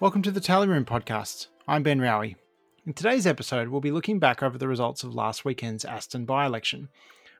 Welcome 0.00 0.22
to 0.22 0.30
the 0.30 0.40
Tally 0.40 0.68
Room 0.68 0.84
podcast. 0.84 1.48
I'm 1.66 1.82
Ben 1.82 2.00
Raue. 2.00 2.36
In 2.86 2.92
today's 2.92 3.26
episode, 3.26 3.66
we'll 3.66 3.80
be 3.80 3.90
looking 3.90 4.20
back 4.20 4.44
over 4.44 4.56
the 4.56 4.68
results 4.68 5.02
of 5.02 5.12
last 5.12 5.44
weekend's 5.44 5.84
Aston 5.84 6.24
by 6.24 6.46
election. 6.46 6.88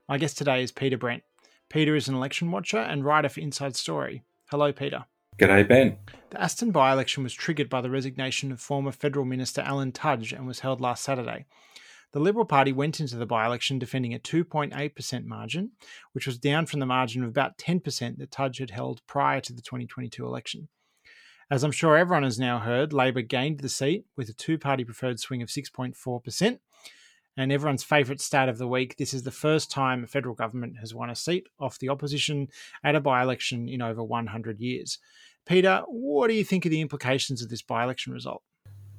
My 0.08 0.18
guest 0.18 0.36
today 0.36 0.64
is 0.64 0.72
Peter 0.72 0.98
Brent. 0.98 1.22
Peter 1.68 1.94
is 1.94 2.08
an 2.08 2.16
election 2.16 2.50
watcher 2.50 2.78
and 2.78 3.04
writer 3.04 3.28
for 3.28 3.38
Inside 3.38 3.76
Story. 3.76 4.24
Hello, 4.46 4.72
Peter. 4.72 5.04
G'day, 5.38 5.68
Ben. 5.68 5.98
The 6.30 6.42
Aston 6.42 6.72
by 6.72 6.92
election 6.92 7.22
was 7.22 7.32
triggered 7.32 7.70
by 7.70 7.80
the 7.80 7.90
resignation 7.90 8.50
of 8.50 8.60
former 8.60 8.90
Federal 8.90 9.24
Minister 9.24 9.60
Alan 9.60 9.92
Tudge 9.92 10.32
and 10.32 10.44
was 10.44 10.58
held 10.58 10.80
last 10.80 11.04
Saturday. 11.04 11.46
The 12.10 12.18
Liberal 12.18 12.44
Party 12.44 12.72
went 12.72 12.98
into 12.98 13.14
the 13.14 13.24
by 13.24 13.46
election 13.46 13.78
defending 13.78 14.14
a 14.14 14.18
2.8% 14.18 15.24
margin, 15.26 15.70
which 16.10 16.26
was 16.26 16.38
down 16.38 16.66
from 16.66 16.80
the 16.80 16.86
margin 16.86 17.22
of 17.22 17.28
about 17.28 17.56
10% 17.56 18.18
that 18.18 18.32
Tudge 18.32 18.58
had 18.58 18.70
held 18.70 19.06
prior 19.06 19.40
to 19.42 19.52
the 19.52 19.62
2022 19.62 20.26
election. 20.26 20.66
As 21.50 21.64
I'm 21.64 21.72
sure 21.72 21.96
everyone 21.96 22.24
has 22.24 22.38
now 22.38 22.58
heard, 22.58 22.92
Labor 22.92 23.22
gained 23.22 23.60
the 23.60 23.70
seat 23.70 24.04
with 24.16 24.28
a 24.28 24.34
two 24.34 24.58
party 24.58 24.84
preferred 24.84 25.18
swing 25.18 25.40
of 25.40 25.48
6.4%. 25.48 26.58
And 27.38 27.52
everyone's 27.52 27.84
favourite 27.84 28.20
stat 28.20 28.48
of 28.48 28.58
the 28.58 28.68
week 28.68 28.96
this 28.96 29.14
is 29.14 29.22
the 29.22 29.30
first 29.30 29.70
time 29.70 30.04
a 30.04 30.06
federal 30.06 30.34
government 30.34 30.78
has 30.80 30.92
won 30.92 31.08
a 31.08 31.14
seat 31.14 31.48
off 31.58 31.78
the 31.78 31.88
opposition 31.88 32.48
at 32.84 32.96
a 32.96 33.00
by 33.00 33.22
election 33.22 33.68
in 33.68 33.80
over 33.80 34.02
100 34.02 34.60
years. 34.60 34.98
Peter, 35.46 35.82
what 35.86 36.28
do 36.28 36.34
you 36.34 36.44
think 36.44 36.66
of 36.66 36.70
the 36.70 36.80
implications 36.80 37.40
of 37.40 37.48
this 37.48 37.62
by 37.62 37.82
election 37.82 38.12
result? 38.12 38.42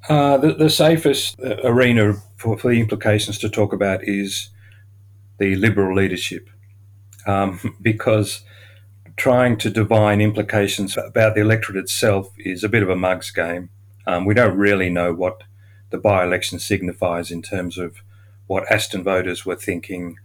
Uh, 0.07 0.37
the, 0.37 0.53
the, 0.53 0.69
safest 0.69 1.37
uh, 1.41 1.57
arena 1.63 2.13
for, 2.37 2.57
for, 2.57 2.71
the 2.71 2.79
implications 2.79 3.37
to 3.37 3.49
talk 3.49 3.73
about 3.73 3.99
is 4.07 4.49
the 5.37 5.55
Liberal 5.55 5.93
leadership. 5.95 6.49
Um, 7.27 7.77
because 7.81 8.41
trying 9.19 9.57
to 9.57 9.69
divine 9.69 10.21
implications 10.21 10.97
about 10.97 11.35
the 11.35 11.41
electorate 11.41 11.77
itself 11.77 12.31
is 12.39 12.63
a 12.63 12.69
bit 12.69 12.81
of 12.81 12.89
a 12.89 12.95
mug's 12.95 13.31
game. 13.31 13.69
Um, 14.07 14.23
we 14.23 14.33
don't 14.33 14.57
really 14.57 14.89
know 14.89 15.13
what 15.13 15.43
the 15.89 15.97
by 15.97 16.23
election 16.23 16.57
signifies 16.57 17.29
in 17.29 17.41
terms 17.41 17.77
of 17.77 17.97
what 18.47 18.71
Aston 18.71 19.03
voters 19.03 19.45
were 19.45 19.57
thinking, 19.57 20.17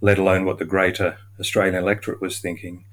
let 0.00 0.18
alone 0.18 0.44
what 0.44 0.58
the 0.58 0.64
greater 0.64 1.18
Australian 1.38 1.76
electorate 1.76 2.20
was 2.20 2.40
thinking. 2.40 2.84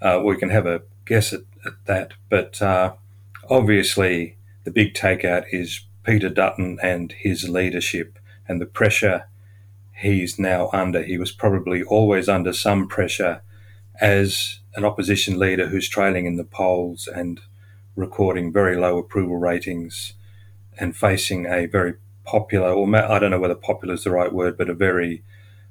Uh, 0.00 0.22
we 0.24 0.38
can 0.38 0.48
have 0.48 0.64
a 0.64 0.82
guess 1.04 1.34
at, 1.34 1.42
at 1.66 1.74
that, 1.84 2.14
but 2.30 2.62
uh, 2.62 2.94
obviously 3.50 4.38
the 4.64 4.70
big 4.70 4.94
takeout 4.94 5.44
is 5.52 5.84
Peter 6.02 6.30
Dutton 6.30 6.78
and 6.82 7.12
his 7.12 7.46
leadership 7.46 8.18
and 8.48 8.58
the 8.58 8.66
pressure 8.66 9.26
he's 9.98 10.38
now 10.38 10.70
under. 10.72 11.02
He 11.02 11.18
was 11.18 11.30
probably 11.30 11.82
always 11.82 12.26
under 12.26 12.54
some 12.54 12.88
pressure 12.88 13.42
as 14.00 14.60
an 14.76 14.84
opposition 14.84 15.38
leader 15.38 15.68
who's 15.68 15.88
trailing 15.88 16.26
in 16.26 16.36
the 16.36 16.44
polls 16.44 17.06
and 17.06 17.40
recording 17.96 18.52
very 18.52 18.76
low 18.76 18.98
approval 18.98 19.36
ratings 19.36 20.14
and 20.78 20.96
facing 20.96 21.46
a 21.46 21.66
very 21.66 21.94
popular, 22.24 22.72
or 22.72 22.96
I 22.96 23.18
don't 23.18 23.30
know 23.30 23.38
whether 23.38 23.54
popular 23.54 23.94
is 23.94 24.04
the 24.04 24.10
right 24.10 24.32
word, 24.32 24.56
but 24.58 24.70
a 24.70 24.74
very 24.74 25.22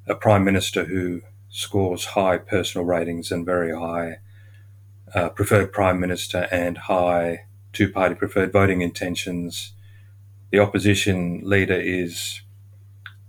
a 0.07 0.15
prime 0.15 0.43
minister 0.43 0.85
who 0.85 1.21
scores 1.49 2.05
high 2.05 2.37
personal 2.37 2.85
ratings 2.85 3.31
and 3.31 3.45
very 3.45 3.73
high 3.77 4.19
uh, 5.13 5.29
preferred 5.29 5.71
prime 5.71 5.99
minister 5.99 6.47
and 6.51 6.77
high 6.77 7.45
two-party 7.71 8.15
preferred 8.15 8.51
voting 8.51 8.81
intentions. 8.81 9.73
The 10.51 10.59
opposition 10.59 11.41
leader 11.43 11.79
is 11.79 12.41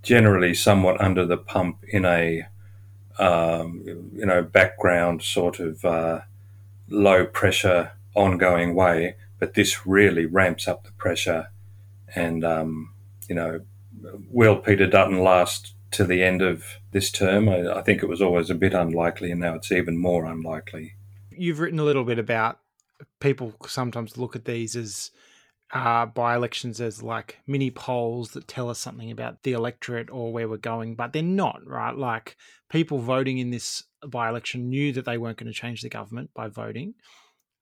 generally 0.03 0.55
somewhat 0.55 1.01
under 1.01 1.25
the 1.25 1.37
pump 1.37 1.79
in 1.89 2.05
a 2.05 2.47
um, 3.19 3.83
you 3.85 4.27
know, 4.27 4.43
background 4.43 5.23
sort 5.23 5.61
of 5.61 5.85
uh, 5.85 6.21
low 6.89 7.27
pressure, 7.27 7.93
ongoing 8.15 8.75
way. 8.75 9.17
But 9.39 9.55
this 9.55 9.87
really 9.87 10.27
ramps 10.27 10.69
up 10.69 10.85
the 10.85 10.93
pressure. 10.93 11.51
And, 12.15 12.45
um, 12.45 12.95
you 13.29 13.35
know, 13.35 13.61
will 14.31 14.57
Peter 14.57 14.87
Dutton 14.87 15.21
last 15.21 15.75
to 15.93 16.05
the 16.05 16.23
end 16.23 16.43
of 16.43 16.65
this 16.93 17.11
term? 17.11 17.49
I, 17.49 17.79
I 17.79 17.83
think 17.83 18.03
it 18.03 18.09
was 18.09 18.23
always 18.23 18.51
a 18.51 18.55
bit 18.55 18.75
unlikely, 18.75 19.31
and 19.31 19.41
now 19.41 19.55
it's 19.55 19.73
even 19.73 19.99
more 19.99 20.25
unlikely. 20.25 20.95
You've 21.31 21.61
written 21.61 21.81
a 21.81 21.85
little 21.85 22.05
bit 22.05 22.19
about 22.19 22.61
people 23.21 23.55
sometimes 23.67 24.17
look 24.17 24.37
at 24.37 24.45
these 24.45 24.77
as 24.77 25.11
uh, 25.75 26.07
by 26.07 26.37
elections 26.37 26.81
as 26.81 27.03
like 27.03 27.39
mini 27.49 27.69
polls 27.69 28.31
that 28.31 28.47
tell 28.47 28.71
us 28.71 28.79
something 28.79 29.11
about 29.11 29.43
the 29.43 29.53
electorate 29.53 30.09
or 30.09 30.33
where 30.33 30.49
we're 30.49 30.57
going, 30.57 30.95
but 30.95 31.13
they're 31.13 31.23
not, 31.23 31.67
right? 31.67 31.97
Like 31.97 32.37
people 32.71 32.99
voting 33.01 33.39
in 33.39 33.51
this 33.51 33.83
by 34.07 34.29
election 34.29 34.69
knew 34.69 34.93
that 34.93 35.05
they 35.05 35.19
weren't 35.19 35.37
going 35.37 35.53
to 35.53 35.59
change 35.59 35.83
the 35.83 35.89
government 35.89 36.31
by 36.33 36.47
voting. 36.47 36.95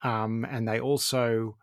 Um, 0.03 0.45
and 0.45 0.69
they 0.69 0.79
also, 0.79 1.57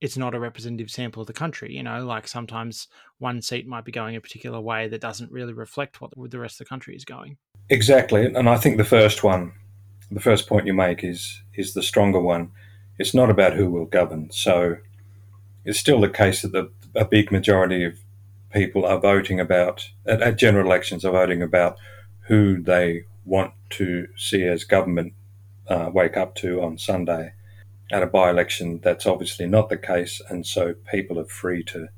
it's 0.00 0.16
not 0.16 0.34
a 0.34 0.40
representative 0.40 0.90
sample 0.90 1.20
of 1.20 1.26
the 1.26 1.34
country. 1.34 1.76
You 1.76 1.82
know, 1.82 2.06
like 2.06 2.26
sometimes 2.26 2.88
one 3.18 3.42
seat 3.42 3.66
might 3.66 3.84
be 3.84 3.92
going 3.92 4.16
a 4.16 4.20
particular 4.20 4.62
way 4.62 4.88
that 4.88 5.00
doesn't 5.02 5.30
really 5.30 5.52
reflect 5.52 6.00
what 6.00 6.12
the 6.30 6.38
rest 6.38 6.54
of 6.58 6.64
the 6.64 6.70
country 6.70 6.96
is 6.96 7.04
going. 7.04 7.36
Exactly. 7.68 8.24
And 8.24 8.48
I 8.48 8.56
think 8.56 8.78
the 8.78 8.84
first 8.84 9.22
one, 9.22 9.52
the 10.10 10.20
first 10.20 10.48
point 10.48 10.66
you 10.66 10.72
make 10.72 11.04
is 11.04 11.42
is 11.54 11.74
the 11.74 11.82
stronger 11.82 12.20
one. 12.20 12.52
It's 12.98 13.12
not 13.12 13.28
about 13.28 13.54
who 13.54 13.70
will 13.70 13.86
govern. 13.86 14.30
So 14.30 14.76
it's 15.64 15.78
still 15.78 16.00
the 16.00 16.08
case 16.08 16.42
that 16.42 16.52
the, 16.52 16.70
a 16.94 17.04
big 17.04 17.30
majority 17.30 17.84
of 17.84 17.98
people 18.52 18.84
are 18.84 18.98
voting 18.98 19.40
about 19.40 19.90
at, 20.06 20.20
at, 20.20 20.36
general 20.36 20.66
elections 20.66 21.04
are 21.04 21.12
voting 21.12 21.42
about 21.42 21.76
who 22.26 22.60
they 22.62 23.04
want 23.24 23.52
to 23.70 24.08
see 24.16 24.44
as 24.44 24.64
government 24.64 25.12
uh, 25.68 25.90
wake 25.92 26.16
up 26.16 26.34
to 26.36 26.62
on 26.62 26.78
Sunday. 26.78 27.32
At 27.90 28.02
a 28.02 28.06
by-election, 28.06 28.80
that's 28.82 29.06
obviously 29.06 29.46
not 29.46 29.68
the 29.68 29.76
case, 29.76 30.20
and 30.28 30.46
so 30.46 30.74
people 30.90 31.18
are 31.18 31.26
free 31.26 31.62
to 31.64 31.88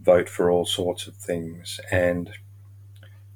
vote 0.00 0.28
for 0.28 0.50
all 0.50 0.66
sorts 0.66 1.06
of 1.06 1.16
things. 1.16 1.80
And 1.90 2.30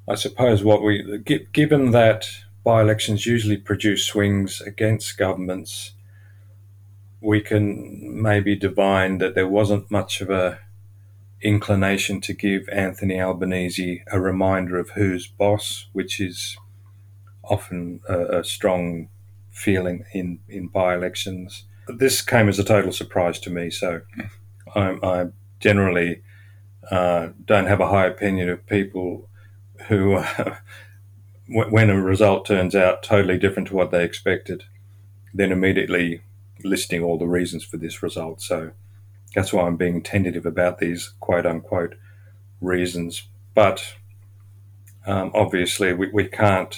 I 0.06 0.14
suppose 0.14 0.62
what 0.62 0.82
we, 0.82 1.18
given 1.52 1.90
that 1.92 2.28
by-elections 2.64 3.26
usually 3.26 3.56
produce 3.56 4.04
swings 4.04 4.60
against 4.60 5.16
governments 5.16 5.92
we 7.20 7.40
can 7.40 8.22
maybe 8.22 8.56
divine 8.56 9.18
that 9.18 9.34
there 9.34 9.48
wasn't 9.48 9.90
much 9.90 10.20
of 10.20 10.30
a 10.30 10.58
inclination 11.42 12.20
to 12.20 12.32
give 12.32 12.68
Anthony 12.68 13.20
Albanese 13.20 14.02
a 14.10 14.20
reminder 14.20 14.78
of 14.78 14.90
who's 14.90 15.26
boss, 15.26 15.86
which 15.92 16.20
is 16.20 16.56
often 17.44 18.00
a, 18.08 18.40
a 18.40 18.44
strong 18.44 19.08
feeling 19.50 20.04
in, 20.12 20.38
in 20.48 20.68
by 20.68 20.94
elections. 20.94 21.64
This 21.88 22.22
came 22.22 22.48
as 22.48 22.58
a 22.58 22.64
total 22.64 22.92
surprise 22.92 23.38
to 23.40 23.50
me, 23.50 23.70
so 23.70 24.02
I, 24.74 24.98
I 25.02 25.26
generally 25.58 26.22
uh, 26.90 27.30
don't 27.44 27.66
have 27.66 27.80
a 27.80 27.88
high 27.88 28.06
opinion 28.06 28.48
of 28.48 28.66
people 28.66 29.28
who, 29.88 30.14
uh, 30.14 30.56
when 31.48 31.90
a 31.90 32.00
result 32.00 32.46
turns 32.46 32.74
out 32.74 33.02
totally 33.02 33.38
different 33.38 33.68
to 33.68 33.74
what 33.74 33.90
they 33.90 34.04
expected, 34.04 34.64
then 35.34 35.52
immediately 35.52 36.22
listing 36.64 37.02
all 37.02 37.18
the 37.18 37.26
reasons 37.26 37.64
for 37.64 37.76
this 37.76 38.02
result. 38.02 38.42
So 38.42 38.72
that's 39.34 39.52
why 39.52 39.66
I'm 39.66 39.76
being 39.76 40.02
tentative 40.02 40.46
about 40.46 40.78
these 40.78 41.12
quote 41.20 41.46
unquote 41.46 41.94
reasons. 42.60 43.28
But 43.54 43.94
um, 45.06 45.30
obviously, 45.34 45.92
we, 45.92 46.08
we 46.12 46.26
can't 46.26 46.76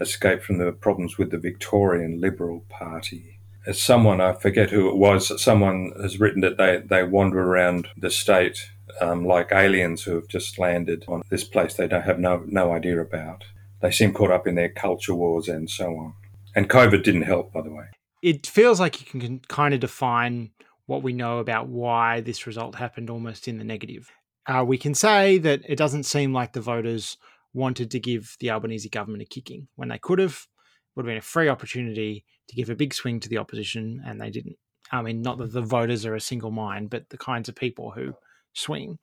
escape 0.00 0.42
from 0.42 0.58
the 0.58 0.72
problems 0.72 1.18
with 1.18 1.30
the 1.30 1.38
Victorian 1.38 2.20
Liberal 2.20 2.64
Party. 2.68 3.38
As 3.66 3.80
someone, 3.80 4.20
I 4.20 4.32
forget 4.32 4.70
who 4.70 4.88
it 4.88 4.96
was, 4.96 5.42
someone 5.42 5.92
has 6.00 6.18
written 6.20 6.40
that 6.42 6.56
they, 6.56 6.78
they 6.78 7.02
wander 7.02 7.40
around 7.40 7.88
the 7.96 8.10
state 8.10 8.70
um, 9.00 9.26
like 9.26 9.52
aliens 9.52 10.04
who 10.04 10.14
have 10.14 10.28
just 10.28 10.58
landed 10.58 11.04
on 11.06 11.22
this 11.28 11.44
place 11.44 11.74
they 11.74 11.86
don't 11.86 12.02
have 12.02 12.18
no, 12.18 12.44
no 12.46 12.72
idea 12.72 13.00
about. 13.00 13.44
They 13.80 13.90
seem 13.90 14.12
caught 14.12 14.30
up 14.30 14.46
in 14.46 14.54
their 14.54 14.70
culture 14.70 15.14
wars 15.14 15.48
and 15.48 15.68
so 15.70 15.96
on. 15.96 16.14
And 16.54 16.70
COVID 16.70 17.02
didn't 17.02 17.22
help, 17.22 17.52
by 17.52 17.60
the 17.60 17.70
way 17.70 17.88
it 18.22 18.46
feels 18.46 18.80
like 18.80 19.00
you 19.00 19.20
can 19.20 19.40
kind 19.48 19.74
of 19.74 19.80
define 19.80 20.50
what 20.86 21.02
we 21.02 21.12
know 21.12 21.38
about 21.38 21.68
why 21.68 22.20
this 22.20 22.46
result 22.46 22.74
happened 22.74 23.10
almost 23.10 23.46
in 23.46 23.58
the 23.58 23.64
negative. 23.64 24.10
Uh, 24.46 24.64
we 24.66 24.78
can 24.78 24.94
say 24.94 25.38
that 25.38 25.60
it 25.68 25.76
doesn't 25.76 26.04
seem 26.04 26.32
like 26.32 26.52
the 26.52 26.60
voters 26.60 27.18
wanted 27.52 27.90
to 27.90 28.00
give 28.00 28.36
the 28.40 28.50
Albanese 28.50 28.88
government 28.88 29.22
a 29.22 29.26
kicking 29.26 29.68
when 29.76 29.88
they 29.88 29.98
could 29.98 30.18
have. 30.18 30.46
Would 30.94 31.04
have 31.04 31.10
been 31.10 31.18
a 31.18 31.22
free 31.22 31.48
opportunity 31.48 32.24
to 32.48 32.56
give 32.56 32.70
a 32.70 32.74
big 32.74 32.92
swing 32.92 33.20
to 33.20 33.28
the 33.28 33.38
opposition, 33.38 34.02
and 34.04 34.20
they 34.20 34.30
didn't. 34.30 34.56
I 34.90 35.02
mean, 35.02 35.22
not 35.22 35.38
that 35.38 35.52
the 35.52 35.60
voters 35.60 36.04
are 36.06 36.14
a 36.14 36.20
single 36.20 36.50
mind, 36.50 36.90
but 36.90 37.10
the 37.10 37.18
kinds 37.18 37.48
of 37.48 37.54
people 37.54 37.90
who 37.90 38.14
swing. 38.54 38.98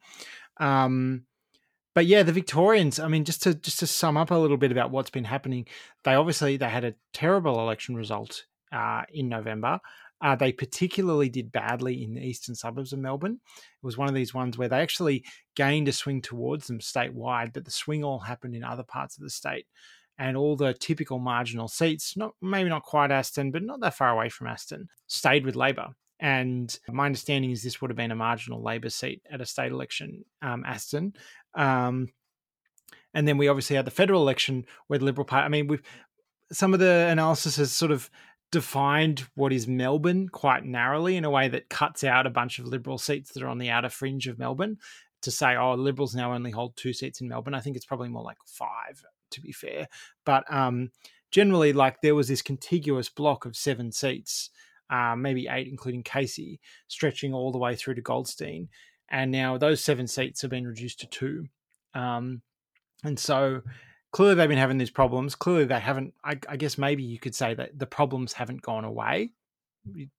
Um, 0.58 1.26
but 1.94 2.06
yeah, 2.06 2.24
the 2.24 2.34
Victorians. 2.34 3.00
I 3.00 3.08
mean, 3.08 3.24
just 3.24 3.44
to 3.44 3.54
just 3.54 3.80
to 3.80 3.88
sum 3.88 4.18
up 4.18 4.32
a 4.32 4.36
little 4.36 4.58
bit 4.58 4.72
about 4.72 4.92
what's 4.92 5.10
been 5.10 5.24
happening, 5.24 5.68
they 6.04 6.16
obviously 6.16 6.58
they 6.58 6.70
had 6.70 6.84
a 6.84 6.96
terrible 7.14 7.60
election 7.60 7.96
result 7.96 8.46
uh, 8.76 9.04
in 9.14 9.30
November. 9.30 9.80
Uh, 10.22 10.36
they 10.36 10.52
particularly 10.52 11.30
did 11.30 11.52
badly 11.52 12.04
in 12.04 12.14
the 12.14 12.22
eastern 12.22 12.56
suburbs 12.56 12.94
of 12.94 13.00
Melbourne. 13.00 13.40
It 13.44 13.86
was 13.86 13.98
one 13.98 14.08
of 14.08 14.16
these 14.16 14.34
ones 14.34 14.58
where 14.58 14.70
they 14.70 14.80
actually 14.80 15.24
gained 15.56 15.88
a 15.88 15.92
swing 15.92 16.22
towards 16.22 16.68
them 16.68 16.80
statewide, 16.80 17.54
but 17.54 17.66
the 17.66 17.72
swing 17.72 18.04
all 18.04 18.20
happened 18.20 18.56
in 18.56 18.64
other 18.64 18.84
parts 18.84 19.18
of 19.18 19.24
the 19.24 19.30
state. 19.30 19.68
And 20.18 20.38
all 20.38 20.56
the 20.56 20.74
typical 20.74 21.20
marginal 21.20 21.68
seats, 21.68 22.16
not 22.16 22.34
maybe 22.42 22.70
not 22.70 22.84
quite 22.84 23.12
Aston, 23.12 23.52
but 23.52 23.64
not 23.64 23.82
that 23.82 23.96
far 23.96 24.10
away 24.10 24.30
from 24.30 24.48
Aston, 24.48 24.88
stayed 25.08 25.46
with 25.46 25.58
Labor. 25.58 25.90
And 26.22 26.78
my 26.88 27.06
understanding 27.06 27.52
is 27.52 27.62
this 27.62 27.82
would 27.82 27.92
have 27.92 27.98
been 27.98 28.12
a 28.12 28.16
marginal 28.16 28.64
Labor 28.64 28.90
seat 28.90 29.22
at 29.30 29.42
a 29.42 29.46
state 29.46 29.74
election, 29.74 30.24
um, 30.42 30.64
Aston. 30.66 31.14
Um, 31.54 32.08
and 33.14 33.28
then 33.28 33.38
we 33.38 33.50
obviously 33.50 33.76
had 33.76 33.86
the 33.86 33.92
federal 33.92 34.22
election 34.22 34.66
where 34.88 35.00
the 35.00 35.06
Liberal 35.06 35.26
Party. 35.26 35.46
I 35.46 35.50
mean, 35.50 35.68
we've 35.68 35.84
some 36.52 36.74
of 36.74 36.80
the 36.80 37.08
analysis 37.10 37.58
has 37.58 37.72
sort 37.72 37.92
of 37.92 38.10
defined 38.52 39.26
what 39.36 39.52
is 39.52 39.68
Melbourne 39.68 40.30
quite 40.30 40.64
narrowly 40.64 41.18
in 41.18 41.26
a 41.26 41.30
way 41.30 41.48
that 41.50 41.70
cuts 41.70 42.04
out 42.04 42.28
a 42.28 42.32
bunch 42.32 42.60
of 42.60 42.68
Liberal 42.68 42.98
seats 42.98 43.32
that 43.34 43.44
are 43.44 43.48
on 43.48 43.58
the 43.58 43.70
outer 43.70 43.90
fringe 43.90 44.28
of 44.28 44.40
Melbourne 44.40 44.78
to 45.22 45.32
say, 45.32 45.56
oh, 45.56 45.74
Liberals 45.74 46.16
now 46.16 46.34
only 46.34 46.52
hold 46.52 46.78
two 46.78 46.94
seats 46.94 47.22
in 47.22 47.28
Melbourne. 47.28 47.54
I 47.54 47.60
think 47.60 47.76
it's 47.76 47.86
probably 47.86 48.10
more 48.10 48.24
like 48.24 48.38
five, 48.46 49.04
to 49.32 49.42
be 49.42 49.52
fair. 49.52 49.88
But 50.26 50.52
um, 50.54 50.92
generally, 51.32 51.74
like 51.74 52.02
there 52.02 52.16
was 52.16 52.28
this 52.28 52.42
contiguous 52.42 53.10
block 53.10 53.46
of 53.46 53.56
seven 53.56 53.92
seats, 53.92 54.52
uh, 54.90 55.16
maybe 55.16 55.48
eight, 55.50 55.68
including 55.68 56.04
Casey, 56.04 56.60
stretching 56.88 57.34
all 57.34 57.52
the 57.52 57.58
way 57.58 57.76
through 57.76 57.96
to 57.96 58.02
Goldstein. 58.02 58.70
And 59.10 59.32
now 59.32 59.58
those 59.58 59.84
seven 59.84 60.08
seats 60.08 60.42
have 60.42 60.52
been 60.52 60.68
reduced 60.68 61.00
to 61.02 61.08
two. 61.08 61.48
Um, 61.94 62.42
and 63.04 63.20
so 63.20 63.62
clearly 64.16 64.36
they've 64.36 64.48
been 64.48 64.58
having 64.58 64.78
these 64.78 64.90
problems. 64.90 65.36
Clearly 65.36 65.66
they 65.66 65.80
haven't, 65.82 66.14
I, 66.24 66.40
I 66.48 66.56
guess 66.56 66.78
maybe 66.78 67.04
you 67.04 67.20
could 67.20 67.36
say 67.36 67.54
that 67.54 67.78
the 67.78 67.86
problems 67.86 68.32
haven't 68.32 68.62
gone 68.62 68.86
away. 68.86 69.32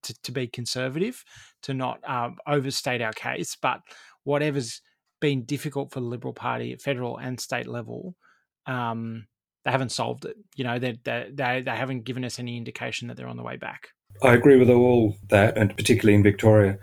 To, 0.03 0.21
to 0.23 0.31
be 0.31 0.47
conservative, 0.47 1.25
to 1.63 1.73
not 1.73 1.99
um, 2.09 2.37
overstate 2.47 3.01
our 3.01 3.11
case, 3.11 3.57
but 3.61 3.81
whatever's 4.23 4.81
been 5.19 5.43
difficult 5.43 5.91
for 5.91 5.99
the 5.99 6.05
Liberal 6.05 6.31
Party 6.31 6.71
at 6.71 6.81
federal 6.81 7.17
and 7.17 7.37
state 7.37 7.67
level, 7.67 8.15
um, 8.65 9.27
they 9.65 9.71
haven't 9.71 9.91
solved 9.91 10.23
it. 10.23 10.37
You 10.55 10.63
know, 10.63 10.79
they, 10.79 10.97
they 11.03 11.31
they 11.33 11.61
they 11.65 11.75
haven't 11.75 12.05
given 12.05 12.23
us 12.23 12.39
any 12.39 12.55
indication 12.55 13.09
that 13.09 13.17
they're 13.17 13.27
on 13.27 13.35
the 13.35 13.43
way 13.43 13.57
back. 13.57 13.89
I 14.23 14.35
agree 14.35 14.57
with 14.57 14.69
all 14.69 15.17
that, 15.27 15.57
and 15.57 15.75
particularly 15.75 16.15
in 16.15 16.23
Victoria. 16.23 16.79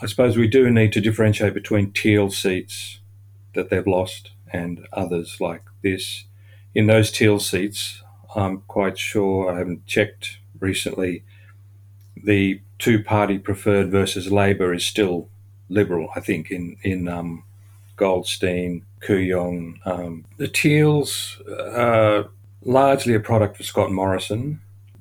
I 0.00 0.06
suppose 0.06 0.36
we 0.36 0.46
do 0.46 0.70
need 0.70 0.92
to 0.92 1.00
differentiate 1.00 1.54
between 1.54 1.90
teal 1.90 2.30
seats 2.30 3.00
that 3.56 3.68
they've 3.68 3.84
lost 3.84 4.30
and 4.52 4.86
others 4.92 5.38
like 5.40 5.64
this. 5.82 6.27
In 6.78 6.86
those 6.86 7.10
teal 7.10 7.40
seats, 7.40 8.04
I'm 8.36 8.60
quite 8.68 8.96
sure, 8.96 9.52
I 9.52 9.58
haven't 9.58 9.84
checked 9.86 10.38
recently, 10.60 11.24
the 12.14 12.60
two 12.78 13.02
party 13.02 13.36
preferred 13.36 13.90
versus 13.90 14.30
Labor 14.30 14.72
is 14.72 14.84
still 14.84 15.28
Liberal, 15.68 16.08
I 16.14 16.20
think, 16.20 16.52
in, 16.52 16.76
in 16.84 17.08
um, 17.08 17.42
Goldstein, 17.96 18.86
Kooyong. 19.00 19.84
Um, 19.84 20.24
the 20.36 20.46
Teals 20.46 21.42
are 21.50 22.28
largely 22.62 23.14
a 23.16 23.18
product 23.18 23.58
of 23.58 23.66
Scott 23.66 23.90
Morrison. 23.90 24.60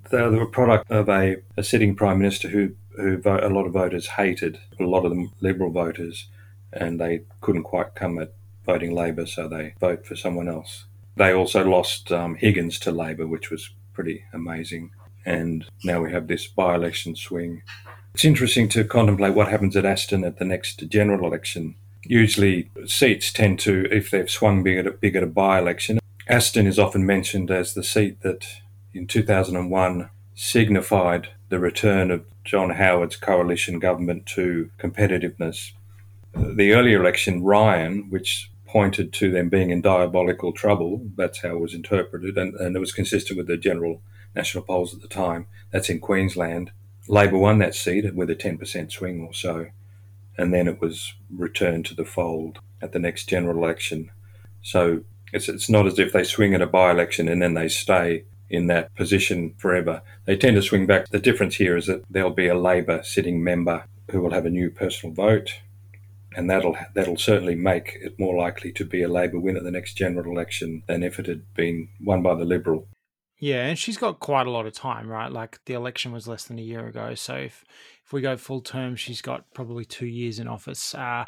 They're 0.10 0.42
a 0.42 0.48
product 0.48 0.90
of 0.90 1.08
a, 1.10 1.36
a 1.58 1.64
sitting 1.64 1.96
Prime 1.96 2.18
Minister 2.18 2.48
who, 2.48 2.72
who 2.96 3.18
vote, 3.18 3.44
a 3.44 3.50
lot 3.50 3.68
of 3.68 3.74
voters 3.74 4.08
hated, 4.08 4.58
a 4.80 4.84
lot 4.84 5.06
of 5.06 5.12
them 5.12 5.32
Liberal 5.42 5.70
voters, 5.70 6.26
and 6.74 7.00
they 7.00 7.22
couldn't 7.40 7.66
quite 7.66 7.94
come 7.94 8.18
at 8.18 8.34
voting 8.66 8.96
Labor, 8.96 9.28
so 9.28 9.48
they 9.48 9.76
vote 9.80 10.08
for 10.08 10.16
someone 10.16 10.48
else. 10.48 10.86
They 11.18 11.34
also 11.34 11.68
lost 11.68 12.12
um, 12.12 12.36
Higgins 12.36 12.78
to 12.80 12.92
Labor, 12.92 13.26
which 13.26 13.50
was 13.50 13.72
pretty 13.94 14.24
amazing. 14.34 14.92
And 15.26 15.66
now 15.84 16.02
we 16.02 16.12
have 16.12 16.28
this 16.28 16.46
by 16.48 16.76
election 16.76 17.16
swing. 17.16 17.64
It's 18.14 18.24
interesting 18.24 18.70
to 18.70 18.84
contemplate 18.84 19.34
what 19.34 19.50
happens 19.50 19.76
at 19.76 19.86
Aston 19.86 20.24
at 20.24 20.38
the 20.38 20.46
next 20.46 20.88
general 20.88 21.28
election. 21.28 21.76
Usually, 22.04 22.70
seats 22.86 23.34
tend 23.34 23.60
to, 23.60 23.88
if 23.92 24.12
they've 24.12 24.30
swung 24.30 24.64
big 24.64 24.78
at 24.78 24.88
a, 24.88 24.92
big 24.92 25.16
at 25.16 25.24
a 25.24 25.28
by 25.28 25.60
election, 25.60 26.00
Aston 26.28 26.68
is 26.68 26.80
often 26.80 27.06
mentioned 27.06 27.50
as 27.50 27.74
the 27.74 27.84
seat 27.84 28.22
that 28.22 28.46
in 28.94 29.08
2001 29.08 30.10
signified 30.36 31.30
the 31.50 31.60
return 31.60 32.12
of 32.12 32.26
John 32.44 32.72
Howard's 32.72 33.16
coalition 33.16 33.80
government 33.80 34.26
to 34.28 34.70
competitiveness. 34.80 35.72
The 36.34 36.74
earlier 36.74 37.02
election, 37.02 37.44
Ryan, 37.44 38.10
which 38.10 38.52
pointed 38.78 39.12
to 39.12 39.32
them 39.32 39.50
being 39.50 39.72
in 39.72 39.82
diabolical 39.82 40.54
trouble. 40.54 41.02
That's 41.16 41.42
how 41.42 41.56
it 41.56 41.60
was 41.60 41.74
interpreted, 41.74 42.38
and, 42.38 42.54
and 42.54 42.76
it 42.76 42.80
was 42.80 42.92
consistent 42.92 43.36
with 43.36 43.48
the 43.48 43.58
general 43.58 44.04
national 44.36 44.66
polls 44.66 44.94
at 44.94 45.02
the 45.02 45.08
time. 45.08 45.48
That's 45.72 45.90
in 45.90 46.00
Queensland. 46.00 46.70
Labor 47.08 47.40
won 47.40 47.58
that 47.58 47.74
seat 47.74 48.14
with 48.14 48.30
a 48.30 48.36
10% 48.36 48.92
swing 48.92 49.22
or 49.22 49.34
so, 49.34 49.70
and 50.38 50.54
then 50.54 50.68
it 50.68 50.80
was 50.80 51.16
returned 51.36 51.88
to 51.88 51.96
the 51.96 52.06
fold 52.06 52.60
at 52.80 52.92
the 52.92 53.00
next 53.00 53.28
general 53.28 53.58
election. 53.58 54.12
So 54.62 55.02
it's, 55.34 55.50
it's 55.50 55.72
not 55.72 55.88
as 55.88 55.98
if 55.98 56.14
they 56.14 56.24
swing 56.24 56.54
at 56.54 56.62
a 56.62 56.68
by 56.68 56.92
election 56.92 57.28
and 57.28 57.42
then 57.42 57.56
they 57.56 57.70
stay 57.70 58.26
in 58.48 58.68
that 58.68 58.94
position 58.94 59.56
forever. 59.58 60.04
They 60.26 60.38
tend 60.38 60.56
to 60.56 60.62
swing 60.62 60.86
back. 60.86 61.08
The 61.08 61.18
difference 61.18 61.56
here 61.56 61.78
is 61.78 61.88
that 61.88 62.04
there'll 62.12 62.30
be 62.30 62.48
a 62.48 62.54
Labor 62.54 63.02
sitting 63.02 63.44
member 63.44 63.86
who 64.12 64.22
will 64.22 64.34
have 64.34 64.46
a 64.46 64.52
new 64.52 64.70
personal 64.70 65.16
vote 65.16 65.62
and 66.36 66.50
that'll 66.50 66.78
that'll 66.94 67.18
certainly 67.18 67.56
make 67.56 67.98
it 68.02 68.20
more 68.20 68.36
likely 68.36 68.72
to 68.74 68.86
be 68.86 69.02
a 69.02 69.08
Labor 69.08 69.40
win 69.40 69.58
at 69.58 69.64
the 69.64 69.72
next 69.72 69.96
general 69.96 70.32
election 70.32 70.84
than 70.88 71.04
if 71.04 71.20
it 71.20 71.28
had 71.28 71.54
been 71.54 71.90
won 72.02 72.22
by 72.22 72.36
the 72.36 72.46
Liberal. 72.46 72.88
Yeah, 73.40 73.68
and 73.68 73.78
she's 73.78 73.98
got 73.98 74.20
quite 74.20 74.48
a 74.48 74.52
lot 74.52 74.66
of 74.66 74.74
time, 74.74 75.08
right? 75.08 75.32
Like 75.32 75.60
the 75.66 75.74
election 75.74 76.12
was 76.12 76.28
less 76.28 76.46
than 76.46 76.58
a 76.58 76.64
year 76.64 76.88
ago, 76.88 77.16
so 77.16 77.36
if 77.36 77.64
if 78.06 78.14
we 78.14 78.22
go 78.22 78.38
full 78.38 78.62
term, 78.62 78.96
she's 78.96 79.22
got 79.22 79.46
probably 79.54 79.86
two 79.86 80.08
years 80.08 80.40
in 80.40 80.48
office. 80.48 80.96
Uh, 80.96 81.26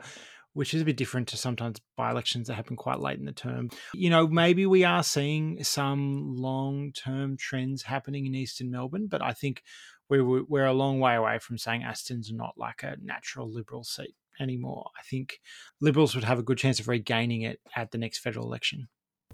which 0.53 0.73
is 0.73 0.81
a 0.81 0.85
bit 0.85 0.97
different 0.97 1.27
to 1.27 1.37
sometimes 1.37 1.79
by 1.95 2.09
elections 2.09 2.47
that 2.47 2.55
happen 2.55 2.75
quite 2.75 2.99
late 2.99 3.19
in 3.19 3.25
the 3.25 3.31
term. 3.31 3.69
You 3.93 4.09
know, 4.09 4.27
maybe 4.27 4.65
we 4.65 4.83
are 4.83 5.03
seeing 5.03 5.63
some 5.63 6.35
long 6.35 6.91
term 6.91 7.37
trends 7.37 7.83
happening 7.83 8.25
in 8.25 8.35
Eastern 8.35 8.71
Melbourne, 8.71 9.07
but 9.07 9.21
I 9.21 9.33
think 9.33 9.63
we're, 10.09 10.43
we're 10.43 10.65
a 10.65 10.73
long 10.73 10.99
way 10.99 11.15
away 11.15 11.39
from 11.39 11.57
saying 11.57 11.83
Aston's 11.83 12.31
not 12.33 12.55
like 12.57 12.83
a 12.83 12.97
natural 13.01 13.49
Liberal 13.49 13.83
seat 13.83 14.15
anymore. 14.39 14.89
I 14.97 15.03
think 15.03 15.39
Liberals 15.81 16.15
would 16.15 16.23
have 16.23 16.39
a 16.39 16.43
good 16.43 16.57
chance 16.57 16.79
of 16.79 16.87
regaining 16.87 17.41
it 17.41 17.59
at 17.75 17.91
the 17.91 17.97
next 17.97 18.19
federal 18.19 18.45
election. 18.45 18.87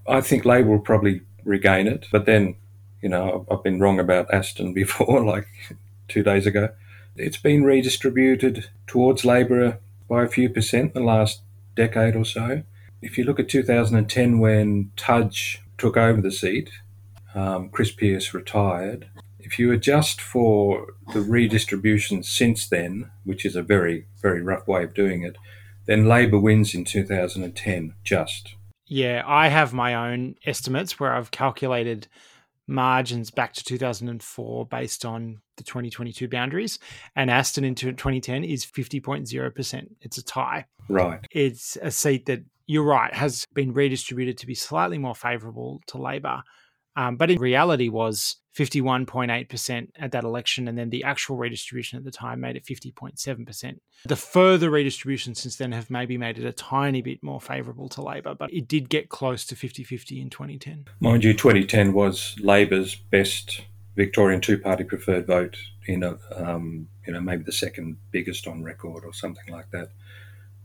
I 0.08 0.22
think 0.22 0.46
Labor 0.46 0.70
will 0.70 0.80
probably 0.80 1.22
regain 1.44 1.88
it, 1.88 2.06
but 2.12 2.26
then, 2.26 2.56
you 3.02 3.10
know, 3.10 3.46
I've 3.50 3.64
been 3.64 3.80
wrong 3.80 4.00
about 4.00 4.34
Aston 4.34 4.74
before, 4.82 5.24
like 5.24 5.48
two 6.08 6.24
days 6.24 6.46
ago. 6.46 6.70
It's 7.16 7.38
been 7.38 7.64
redistributed 7.64 8.70
towards 8.88 9.26
Labor 9.26 9.80
by 10.10 10.24
a 10.24 10.28
few 10.28 10.50
percent 10.50 10.94
the 10.94 11.00
last 11.00 11.42
decade 11.76 12.16
or 12.16 12.26
so. 12.26 12.64
If 13.02 13.18
you 13.18 13.24
look 13.24 13.40
at 13.40 13.50
2010, 13.50 14.40
when 14.40 14.92
Tudge 14.96 15.62
took 15.78 15.98
over 15.98 16.22
the 16.22 16.32
seat, 16.32 16.70
um, 17.34 17.70
Chris 17.70 17.92
Pearce 17.92 18.34
retired, 18.34 19.08
if 19.46 19.60
you 19.60 19.72
adjust 19.72 20.20
for 20.20 20.88
the 21.14 21.22
redistribution 21.22 22.24
since 22.24 22.68
then, 22.68 23.12
which 23.24 23.46
is 23.46 23.56
a 23.56 23.62
very, 23.62 24.08
very 24.22 24.42
rough 24.42 24.68
way 24.68 24.84
of 24.84 24.94
doing 24.94 25.24
it, 25.24 25.38
then 25.86 26.08
Labor 26.08 26.40
wins 26.40 26.74
in 26.74 26.84
2010, 26.84 27.94
just. 28.04 28.56
Yeah, 28.88 29.24
I 29.26 29.48
have 29.48 29.74
my 29.74 29.94
own 29.94 30.36
estimates 30.46 31.00
where 31.00 31.14
I've 31.14 31.32
calculated 31.32 32.08
margins 32.68 33.30
back 33.30 33.54
to 33.54 33.64
2004 33.64 34.66
based 34.66 35.06
on 35.06 35.42
the 35.58 35.64
2022 35.64 36.28
boundaries. 36.28 36.80
And 37.16 37.30
Aston 37.30 37.64
in 37.64 37.76
2010 37.76 38.44
is 38.44 38.66
50.0%. 38.66 39.88
It's 40.02 40.18
a 40.18 40.24
tie. 40.24 40.66
Right. 40.90 41.20
It's 41.32 41.78
a 41.82 41.92
seat 41.92 42.26
that, 42.26 42.44
you're 42.68 42.84
right, 42.84 43.14
has 43.14 43.46
been 43.54 43.74
redistributed 43.74 44.40
to 44.40 44.48
be 44.48 44.56
slightly 44.56 44.98
more 44.98 45.14
favourable 45.14 45.82
to 45.88 46.00
Labor 46.00 46.42
um, 46.96 47.18
but 47.18 47.30
in 47.32 47.40
reality 47.40 47.90
was 47.90 48.38
51.8% 48.56 49.88
at 50.00 50.12
that 50.12 50.24
election, 50.24 50.68
and 50.68 50.78
then 50.78 50.90
the 50.90 51.04
actual 51.04 51.36
redistribution 51.36 51.98
at 51.98 52.06
the 52.06 52.12
time 52.12 52.40
made 52.40 52.56
it 52.56 52.66
50.7%. 52.66 53.80
The 54.06 54.16
further 54.16 54.70
redistribution 54.70 55.36
since 55.36 55.58
then 55.58 55.74
have 55.74 55.90
maybe 55.90 56.18
made 56.18 56.38
it 56.38 56.46
a 56.46 56.54
tiny 56.54 57.02
bit 57.02 57.22
more 57.22 57.42
favourable 57.42 57.90
to 57.90 58.02
Labor, 58.02 58.34
but 58.34 58.54
it 58.54 58.68
did 58.68 58.88
get 58.90 59.10
close 59.10 59.46
to 59.48 59.56
50 59.56 59.84
50 59.84 60.22
in 60.22 60.30
2010. 60.30 60.86
Mind 61.02 61.24
you, 61.26 61.34
2010 61.34 61.92
was 61.92 62.36
Labor's 62.40 62.96
best 62.96 63.62
Victorian 63.98 64.40
two 64.40 64.58
party 64.58 64.86
preferred 64.86 65.28
vote 65.28 65.58
in 65.88 66.04
a, 66.04 66.18
um, 66.36 66.88
you 67.06 67.14
know, 67.14 67.22
maybe 67.22 67.44
the 67.44 67.52
second 67.52 67.98
biggest 68.12 68.48
on 68.48 68.64
record 68.64 69.04
or 69.04 69.14
something 69.14 69.54
like 69.54 69.70
that 69.72 69.90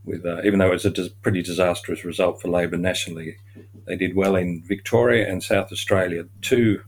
with 0.04 0.25
uh, 0.25 0.42
even 0.42 0.59
though 0.59 0.69
it 0.69 0.73
was 0.73 0.87
a 0.87 0.90
dis- 0.90 1.09
pretty 1.09 1.42
disastrous 1.42 2.04
result 2.04 2.40
for 2.40 2.49
Labor 2.49 2.76
nationally, 2.76 3.37
they 3.87 3.97
did 3.97 4.14
well 4.14 4.37
in 4.37 4.62
Victoria 4.62 5.28
and 5.28 5.42
South 5.42 5.73
Australia, 5.73 6.25
two 6.42 6.83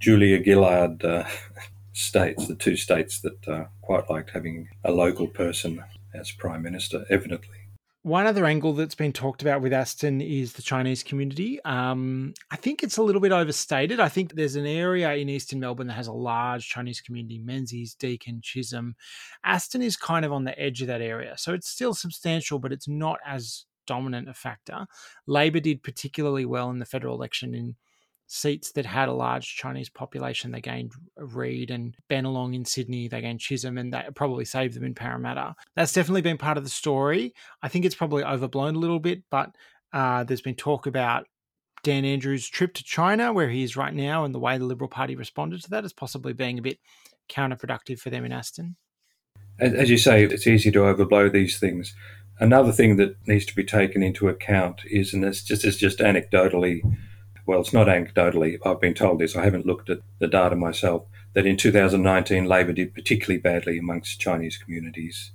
Julia 0.00 0.42
Gillard 0.42 1.04
uh, 1.04 1.24
states, 1.92 2.46
the 2.46 2.54
two 2.54 2.76
states 2.76 3.20
that 3.20 3.48
uh, 3.48 3.64
quite 3.82 4.10
liked 4.10 4.30
having 4.30 4.68
a 4.84 4.92
local 4.92 5.26
person 5.26 5.82
as 6.12 6.30
prime 6.30 6.62
minister, 6.62 7.04
evidently. 7.10 7.56
One 8.04 8.26
other 8.26 8.44
angle 8.44 8.74
that's 8.74 8.94
been 8.94 9.14
talked 9.14 9.40
about 9.40 9.62
with 9.62 9.72
Aston 9.72 10.20
is 10.20 10.52
the 10.52 10.60
Chinese 10.60 11.02
community. 11.02 11.58
Um, 11.64 12.34
I 12.50 12.56
think 12.56 12.82
it's 12.82 12.98
a 12.98 13.02
little 13.02 13.18
bit 13.22 13.32
overstated. 13.32 13.98
I 13.98 14.10
think 14.10 14.34
there's 14.34 14.56
an 14.56 14.66
area 14.66 15.14
in 15.14 15.30
Eastern 15.30 15.58
Melbourne 15.58 15.86
that 15.86 15.94
has 15.94 16.06
a 16.06 16.12
large 16.12 16.68
Chinese 16.68 17.00
community 17.00 17.38
Menzies, 17.38 17.94
Deakin, 17.94 18.42
Chisholm. 18.42 18.94
Aston 19.42 19.80
is 19.80 19.96
kind 19.96 20.26
of 20.26 20.34
on 20.34 20.44
the 20.44 20.58
edge 20.60 20.82
of 20.82 20.88
that 20.88 21.00
area. 21.00 21.32
So 21.38 21.54
it's 21.54 21.70
still 21.70 21.94
substantial, 21.94 22.58
but 22.58 22.72
it's 22.72 22.86
not 22.86 23.20
as 23.26 23.64
dominant 23.86 24.28
a 24.28 24.34
factor. 24.34 24.84
Labor 25.26 25.60
did 25.60 25.82
particularly 25.82 26.44
well 26.44 26.68
in 26.68 26.80
the 26.80 26.84
federal 26.84 27.16
election 27.16 27.54
in 27.54 27.74
seats 28.26 28.72
that 28.72 28.86
had 28.86 29.08
a 29.08 29.12
large 29.12 29.56
Chinese 29.56 29.88
population. 29.88 30.50
They 30.50 30.60
gained 30.60 30.92
Reid 31.16 31.70
and 31.70 31.96
Bennelong 32.10 32.54
in 32.54 32.64
Sydney. 32.64 33.08
They 33.08 33.20
gained 33.20 33.40
Chisholm, 33.40 33.78
and 33.78 33.92
that 33.92 34.14
probably 34.14 34.44
saved 34.44 34.74
them 34.74 34.84
in 34.84 34.94
Parramatta. 34.94 35.54
That's 35.76 35.92
definitely 35.92 36.22
been 36.22 36.38
part 36.38 36.56
of 36.56 36.64
the 36.64 36.70
story. 36.70 37.34
I 37.62 37.68
think 37.68 37.84
it's 37.84 37.94
probably 37.94 38.24
overblown 38.24 38.76
a 38.76 38.78
little 38.78 39.00
bit, 39.00 39.22
but 39.30 39.54
uh, 39.92 40.24
there's 40.24 40.40
been 40.40 40.54
talk 40.54 40.86
about 40.86 41.26
Dan 41.82 42.04
Andrews' 42.04 42.48
trip 42.48 42.74
to 42.74 42.84
China, 42.84 43.32
where 43.32 43.50
he 43.50 43.62
is 43.62 43.76
right 43.76 43.94
now, 43.94 44.24
and 44.24 44.34
the 44.34 44.40
way 44.40 44.58
the 44.58 44.64
Liberal 44.64 44.88
Party 44.88 45.16
responded 45.16 45.62
to 45.62 45.70
that 45.70 45.84
as 45.84 45.92
possibly 45.92 46.32
being 46.32 46.58
a 46.58 46.62
bit 46.62 46.78
counterproductive 47.28 47.98
for 47.98 48.10
them 48.10 48.24
in 48.24 48.32
Aston. 48.32 48.76
As 49.60 49.88
you 49.88 49.98
say, 49.98 50.24
it's 50.24 50.46
easy 50.46 50.72
to 50.72 50.80
overblow 50.80 51.30
these 51.30 51.60
things. 51.60 51.94
Another 52.40 52.72
thing 52.72 52.96
that 52.96 53.14
needs 53.28 53.46
to 53.46 53.54
be 53.54 53.62
taken 53.62 54.02
into 54.02 54.28
account 54.28 54.80
is, 54.86 55.14
and 55.14 55.24
it's 55.24 55.44
just, 55.44 55.64
it's 55.64 55.76
just 55.76 56.00
anecdotally 56.00 56.80
well, 57.46 57.60
it's 57.60 57.72
not 57.72 57.86
anecdotally, 57.86 58.58
I've 58.64 58.80
been 58.80 58.94
told 58.94 59.18
this, 59.18 59.36
I 59.36 59.44
haven't 59.44 59.66
looked 59.66 59.90
at 59.90 60.00
the 60.18 60.28
data 60.28 60.56
myself, 60.56 61.04
that 61.34 61.46
in 61.46 61.56
2019 61.56 62.44
Labor 62.44 62.72
did 62.72 62.94
particularly 62.94 63.40
badly 63.40 63.78
amongst 63.78 64.20
Chinese 64.20 64.56
communities. 64.56 65.32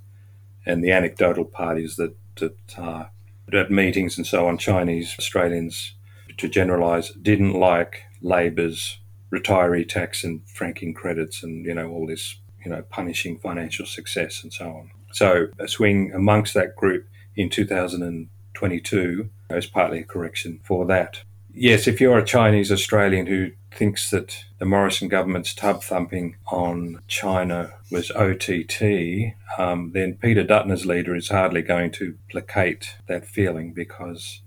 And 0.66 0.82
the 0.82 0.90
anecdotal 0.90 1.44
part 1.44 1.78
is 1.78 1.96
that, 1.96 2.16
that 2.36 2.78
uh, 2.78 3.04
at 3.52 3.70
meetings 3.70 4.16
and 4.16 4.26
so 4.26 4.46
on, 4.46 4.58
Chinese 4.58 5.14
Australians, 5.18 5.94
to 6.38 6.48
generalise, 6.48 7.10
didn't 7.10 7.52
like 7.52 8.04
Labor's 8.22 8.98
retiree 9.32 9.88
tax 9.88 10.24
and 10.24 10.42
franking 10.48 10.94
credits 10.94 11.42
and, 11.42 11.64
you 11.64 11.74
know, 11.74 11.88
all 11.88 12.06
this, 12.06 12.36
you 12.64 12.70
know, 12.70 12.82
punishing 12.90 13.38
financial 13.38 13.86
success 13.86 14.42
and 14.42 14.52
so 14.52 14.68
on. 14.68 14.90
So 15.12 15.48
a 15.58 15.68
swing 15.68 16.12
amongst 16.14 16.54
that 16.54 16.76
group 16.76 17.06
in 17.36 17.50
2022 17.50 19.30
is 19.50 19.66
partly 19.66 20.00
a 20.00 20.04
correction 20.04 20.60
for 20.64 20.86
that. 20.86 21.22
Yes, 21.52 21.88
if 21.88 22.00
you're 22.00 22.18
a 22.18 22.24
Chinese 22.24 22.70
Australian 22.70 23.26
who 23.26 23.50
thinks 23.72 24.10
that 24.10 24.44
the 24.58 24.64
Morrison 24.64 25.08
government's 25.08 25.52
tub 25.52 25.82
thumping 25.82 26.36
on 26.46 27.00
China 27.08 27.74
was 27.90 28.10
OTT, 28.12 29.34
um, 29.58 29.90
then 29.92 30.14
Peter 30.14 30.44
Dutton 30.44 30.70
as 30.70 30.86
leader 30.86 31.14
is 31.16 31.28
hardly 31.28 31.62
going 31.62 31.90
to 31.92 32.16
placate 32.30 32.96
that 33.08 33.26
feeling 33.26 33.72
because 33.72 34.42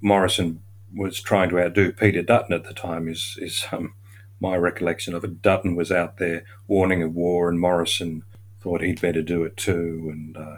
Morrison 0.00 0.62
was 0.94 1.20
trying 1.20 1.50
to 1.50 1.60
outdo 1.60 1.92
Peter 1.92 2.22
Dutton 2.22 2.54
at 2.54 2.64
the 2.64 2.74
time. 2.74 3.08
Is 3.08 3.38
is 3.40 3.66
um, 3.70 3.94
my 4.40 4.56
recollection 4.56 5.14
of 5.14 5.24
it? 5.24 5.42
Dutton 5.42 5.76
was 5.76 5.92
out 5.92 6.18
there 6.18 6.44
warning 6.66 7.02
of 7.02 7.14
war, 7.14 7.48
and 7.48 7.60
Morrison 7.60 8.24
thought 8.60 8.82
he'd 8.82 9.00
better 9.00 9.22
do 9.22 9.44
it 9.44 9.56
too, 9.56 10.08
and 10.12 10.36
uh, 10.36 10.56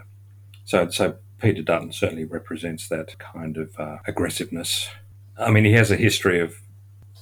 so 0.65 0.89
so 0.89 1.15
Peter 1.39 1.61
Dutton 1.61 1.91
certainly 1.91 2.25
represents 2.25 2.87
that 2.87 3.17
kind 3.19 3.57
of 3.57 3.79
uh, 3.79 3.97
aggressiveness 4.07 4.89
I 5.37 5.51
mean, 5.51 5.65
he 5.65 5.73
has 5.73 5.91
a 5.91 5.95
history 5.95 6.39
of 6.39 6.55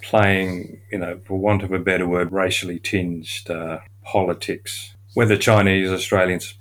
playing, 0.02 0.82
you 0.92 0.98
know, 0.98 1.20
for 1.26 1.38
want 1.38 1.64
of 1.64 1.72
a 1.72 1.80
better 1.80 2.08
word, 2.08 2.32
racially 2.32 2.80
tinged 2.80 3.50
uh, 3.50 3.80
politics. 4.04 4.96
Whether 5.14 5.38
Chinese 5.38 5.92
Australians 5.92 6.56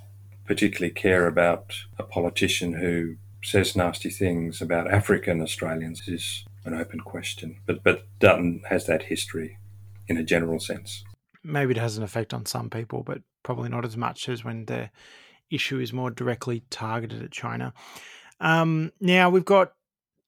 particularly 0.44 0.92
care 0.92 1.26
about 1.26 1.74
a 1.98 2.02
politician 2.02 2.72
who 2.72 3.16
says 3.42 3.76
nasty 3.76 4.10
things 4.10 4.60
about 4.60 4.90
African 4.90 5.40
Australians 5.40 6.08
is 6.08 6.44
an 6.64 6.74
open 6.74 7.00
question. 7.00 7.58
But 7.66 7.82
but 7.84 8.06
Dutton 8.18 8.62
has 8.68 8.86
that 8.86 9.04
history 9.04 9.58
in 10.08 10.16
a 10.16 10.24
general 10.24 10.58
sense. 10.58 11.04
Maybe 11.44 11.72
it 11.72 11.78
has 11.78 11.96
an 11.96 12.02
effect 12.02 12.34
on 12.34 12.46
some 12.46 12.70
people, 12.70 13.02
but 13.02 13.22
probably 13.42 13.68
not 13.68 13.84
as 13.84 13.96
much 13.96 14.28
as 14.28 14.44
when 14.44 14.64
the 14.64 14.90
issue 15.50 15.78
is 15.78 15.92
more 15.92 16.10
directly 16.10 16.62
targeted 16.70 17.22
at 17.22 17.30
China. 17.30 17.72
Um, 18.40 18.92
now 19.00 19.30
we've 19.30 19.44
got 19.44 19.72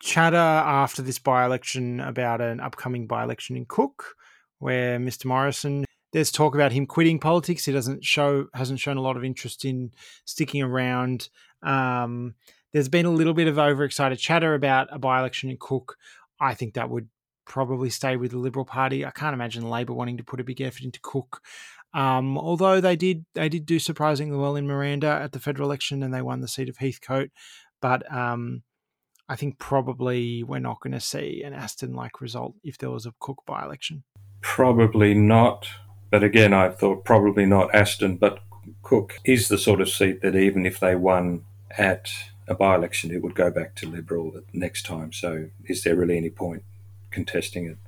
chatter 0.00 0.37
after 0.37 1.02
this 1.02 1.19
by 1.19 1.45
election 1.45 2.00
about 2.00 2.40
an 2.40 2.61
upcoming 2.61 3.07
by 3.07 3.23
election 3.23 3.57
in 3.57 3.66
Cook, 3.66 4.16
where 4.59 4.99
Mr. 4.99 5.26
Morrison. 5.26 5.85
There's 6.12 6.33
talk 6.33 6.57
about 6.57 6.73
him 6.73 6.87
quitting 6.87 7.21
politics. 7.21 7.66
He 7.66 7.73
doesn't 7.73 8.04
show 8.04 8.49
hasn't 8.52 8.80
shown 8.80 8.97
a 8.97 9.02
lot 9.02 9.16
of 9.16 9.25
interest 9.25 9.64
in 9.64 9.92
sticking 10.25 10.61
around. 10.61 11.28
Um, 11.62 12.35
there's 12.73 12.88
been 12.88 13.07
a 13.07 13.11
little 13.11 13.35
bit 13.35 13.47
of 13.47 13.59
overexcited 13.59 14.19
chatter 14.19 14.54
about 14.54 14.88
a 14.90 14.99
by 14.99 15.21
election 15.21 15.50
in 15.50 15.57
Cook. 15.59 15.97
I 16.40 16.54
think 16.54 16.75
that 16.75 16.90
would 16.90 17.09
probably 17.45 17.90
stay 17.90 18.16
with 18.16 18.33
the 18.33 18.38
Liberal 18.38 18.64
Party. 18.64 19.04
I 19.04 19.11
can't 19.11 19.35
imagine 19.35 19.69
Labor 19.69 19.92
wanting 19.92 20.16
to 20.16 20.25
put 20.25 20.40
a 20.40 20.45
big 20.45 20.61
effort 20.61 20.83
into 20.83 21.00
Cook. 21.00 21.42
Um, 21.92 22.38
although 22.38 22.80
they 22.80 22.97
did 22.97 23.25
they 23.35 23.49
did 23.49 23.66
do 23.66 23.78
surprisingly 23.78 24.37
well 24.37 24.57
in 24.57 24.66
Miranda 24.66 25.09
at 25.09 25.33
the 25.33 25.40
federal 25.40 25.69
election 25.69 26.02
and 26.02 26.14
they 26.14 26.23
won 26.23 26.40
the 26.40 26.49
seat 26.49 26.69
of 26.69 26.78
Heathcote, 26.78 27.30
but 27.80 28.11
um, 28.12 28.62
I 29.30 29.37
think 29.37 29.60
probably 29.60 30.42
we're 30.42 30.58
not 30.58 30.80
going 30.80 30.92
to 30.92 30.99
see 30.99 31.42
an 31.44 31.54
Aston 31.54 31.94
like 31.94 32.20
result 32.20 32.56
if 32.64 32.78
there 32.78 32.90
was 32.90 33.06
a 33.06 33.14
Cook 33.20 33.44
by 33.46 33.62
election. 33.62 34.02
Probably 34.40 35.14
not. 35.14 35.68
But 36.10 36.25
again, 36.25 36.52
I 36.52 36.70
thought 36.70 37.04
probably 37.04 37.46
not 37.46 37.72
Aston, 37.72 38.16
but 38.16 38.40
Cook 38.82 39.20
is 39.25 39.46
the 39.46 39.56
sort 39.56 39.80
of 39.80 39.88
seat 39.88 40.20
that 40.22 40.34
even 40.34 40.66
if 40.66 40.80
they 40.80 40.96
won 40.96 41.44
at 41.78 42.10
a 42.49 42.56
by 42.56 42.75
election, 42.75 43.12
it 43.12 43.22
would 43.22 43.37
go 43.37 43.52
back 43.52 43.76
to 43.76 43.88
Liberal 43.88 44.40
next 44.52 44.84
time. 44.84 45.12
So 45.12 45.50
is 45.64 45.84
there 45.84 45.94
really 45.94 46.16
any 46.16 46.30
point 46.30 46.64
contesting 47.12 47.66
it? 47.66 47.78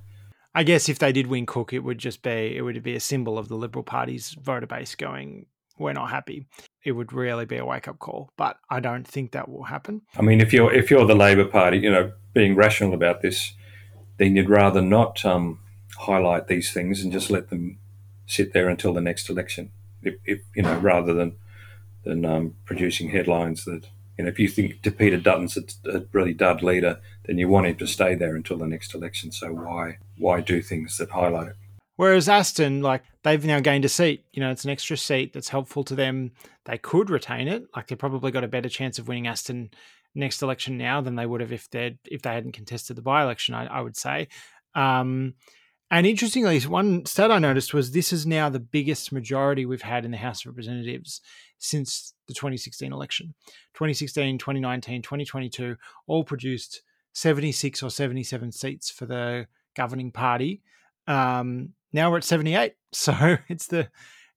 I 0.54 0.62
guess 0.62 0.88
if 0.88 1.00
they 1.00 1.11
did 1.11 1.26
win 1.26 1.46
Cook, 1.46 1.72
it 1.72 1.80
would 1.80 1.99
just 1.99 2.22
be 2.22 2.56
it 2.56 2.62
would 2.62 2.80
be 2.84 2.94
a 2.94 3.00
symbol 3.00 3.37
of 3.37 3.49
the 3.49 3.56
Liberal 3.56 3.82
Party's 3.82 4.37
voter 4.40 4.68
base 4.68 4.94
going, 4.94 5.46
we're 5.78 5.92
not 5.92 6.10
happy 6.10 6.46
it 6.84 6.92
would 6.92 7.12
really 7.12 7.44
be 7.44 7.56
a 7.56 7.64
wake 7.64 7.88
up 7.88 7.98
call. 7.98 8.30
But 8.36 8.58
I 8.70 8.80
don't 8.80 9.06
think 9.06 9.32
that 9.32 9.48
will 9.48 9.64
happen. 9.64 10.02
I 10.16 10.22
mean, 10.22 10.40
if 10.40 10.52
you're 10.52 10.72
if 10.72 10.90
you're 10.90 11.06
the 11.06 11.14
Labor 11.14 11.44
Party, 11.44 11.78
you 11.78 11.90
know, 11.90 12.12
being 12.32 12.54
rational 12.54 12.94
about 12.94 13.22
this, 13.22 13.52
then 14.18 14.36
you'd 14.36 14.48
rather 14.48 14.82
not 14.82 15.24
um, 15.24 15.60
highlight 15.98 16.48
these 16.48 16.72
things 16.72 17.02
and 17.02 17.12
just 17.12 17.30
let 17.30 17.50
them 17.50 17.78
sit 18.26 18.52
there 18.52 18.68
until 18.68 18.94
the 18.94 19.00
next 19.00 19.28
election. 19.28 19.70
If, 20.02 20.14
if 20.24 20.40
you 20.54 20.62
know, 20.62 20.78
rather 20.78 21.14
than 21.14 21.36
than 22.04 22.24
um, 22.24 22.56
producing 22.64 23.10
headlines 23.10 23.64
that 23.64 23.86
you 24.18 24.24
know, 24.24 24.30
if 24.30 24.38
you 24.38 24.48
think 24.48 24.82
to 24.82 24.90
Peter 24.90 25.16
Dutton's 25.16 25.56
a, 25.56 25.62
a 25.88 26.02
really 26.12 26.34
dud 26.34 26.62
leader, 26.62 27.00
then 27.24 27.38
you 27.38 27.48
want 27.48 27.66
him 27.66 27.76
to 27.76 27.86
stay 27.86 28.14
there 28.14 28.34
until 28.34 28.58
the 28.58 28.66
next 28.66 28.94
election. 28.94 29.30
So 29.30 29.52
why 29.52 29.98
why 30.18 30.40
do 30.40 30.60
things 30.60 30.98
that 30.98 31.10
highlight 31.10 31.48
it? 31.48 31.56
Whereas 31.96 32.28
Aston, 32.28 32.80
like 32.80 33.02
they've 33.22 33.44
now 33.44 33.61
gained 33.61 33.84
a 33.84 33.88
seat. 33.88 34.25
You 34.32 34.40
know, 34.40 34.50
it's 34.50 34.64
an 34.64 34.70
extra 34.70 34.96
seat 34.96 35.32
that's 35.32 35.50
helpful 35.50 35.84
to 35.84 35.94
them. 35.94 36.32
They 36.64 36.78
could 36.78 37.11
retain 37.11 37.49
it. 37.49 37.64
Like 37.76 37.88
they 37.88 37.96
probably 37.96 38.30
got 38.30 38.44
a 38.44 38.49
better 38.49 38.68
chance 38.68 38.99
of 38.99 39.08
winning 39.08 39.26
Aston 39.26 39.70
next 40.14 40.42
election 40.42 40.76
now 40.76 41.00
than 41.00 41.16
they 41.16 41.26
would 41.26 41.40
have 41.40 41.52
if 41.52 41.70
they 41.70 41.99
if 42.06 42.22
they 42.22 42.32
hadn't 42.34 42.52
contested 42.52 42.96
the 42.96 43.02
by 43.02 43.22
election. 43.22 43.54
I, 43.54 43.66
I, 43.66 43.80
would 43.80 43.96
say. 43.96 44.28
Um, 44.75 45.34
and 45.90 46.06
interestingly, 46.06 46.58
one 46.61 47.04
stat 47.04 47.30
I 47.30 47.38
noticed 47.38 47.75
was 47.75 47.90
this 47.90 48.12
is 48.12 48.26
now 48.26 48.49
the 48.49 48.58
biggest 48.58 49.12
majority 49.12 49.66
we've 49.66 49.82
had 49.82 50.06
in 50.06 50.11
the 50.11 50.16
House 50.16 50.40
of 50.40 50.46
Representatives 50.46 51.20
since 51.58 52.14
the 52.26 52.34
2016 52.34 52.92
election. 52.92 53.34
2016, 53.75 54.38
2019, 54.38 55.02
2022 55.02 55.76
all 56.06 56.25
produced 56.25 56.82
76 57.12 57.82
or 57.82 57.90
77 57.90 58.52
seats 58.52 58.90
for 58.90 59.04
the 59.04 59.46
governing 59.76 60.11
party. 60.11 60.62
Um, 61.06 61.75
now 61.92 62.11
we're 62.11 62.18
at 62.18 62.25
78. 62.25 62.75
So 62.94 63.38
it's 63.49 63.68
the 63.68 63.88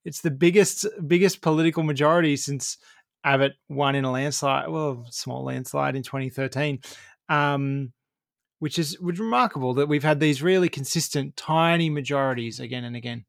it's 0.06 0.22
the 0.22 0.32
biggest 0.32 0.88
biggest 1.06 1.42
political 1.42 1.84
majority 1.84 2.38
since 2.38 2.78
Abbott 3.26 3.56
won 3.68 3.96
in 3.96 4.06
a 4.06 4.12
landslide, 4.14 4.70
well, 4.70 5.06
small 5.10 5.44
landslide 5.44 5.98
in 5.98 6.04
2013. 6.04 6.80
Um, 7.28 7.92
which 8.60 8.80
is 8.80 9.00
which 9.00 9.20
remarkable 9.20 9.74
that 9.74 9.88
we've 9.88 10.04
had 10.04 10.20
these 10.20 10.42
really 10.42 10.70
consistent 10.70 11.36
tiny 11.36 11.90
majorities 11.90 12.60
again 12.60 12.84
and 12.84 12.96
again. 12.96 13.26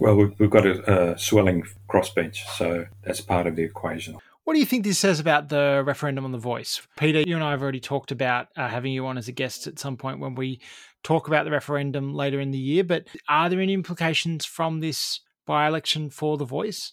Well, 0.00 0.16
we've, 0.16 0.38
we've 0.38 0.50
got 0.50 0.66
a, 0.66 1.12
a 1.12 1.18
swelling 1.18 1.62
crossbench, 1.88 2.38
so 2.56 2.86
that's 3.04 3.20
part 3.20 3.46
of 3.46 3.54
the 3.54 3.62
equation. 3.62 4.18
What 4.44 4.52
do 4.52 4.60
you 4.60 4.66
think 4.66 4.84
this 4.84 4.98
says 4.98 5.20
about 5.20 5.48
the 5.48 5.82
referendum 5.86 6.26
on 6.26 6.32
the 6.32 6.38
voice? 6.38 6.86
Peter, 6.98 7.22
you 7.26 7.34
and 7.34 7.42
I 7.42 7.52
have 7.52 7.62
already 7.62 7.80
talked 7.80 8.12
about 8.12 8.48
uh, 8.58 8.68
having 8.68 8.92
you 8.92 9.06
on 9.06 9.16
as 9.16 9.26
a 9.26 9.32
guest 9.32 9.66
at 9.66 9.78
some 9.78 9.96
point 9.96 10.20
when 10.20 10.34
we 10.34 10.60
talk 11.02 11.28
about 11.28 11.46
the 11.46 11.50
referendum 11.50 12.14
later 12.14 12.40
in 12.40 12.50
the 12.50 12.58
year, 12.58 12.84
but 12.84 13.06
are 13.26 13.48
there 13.48 13.60
any 13.60 13.72
implications 13.72 14.44
from 14.44 14.80
this 14.80 15.20
by 15.46 15.66
election 15.66 16.10
for 16.10 16.36
the 16.36 16.44
voice? 16.44 16.92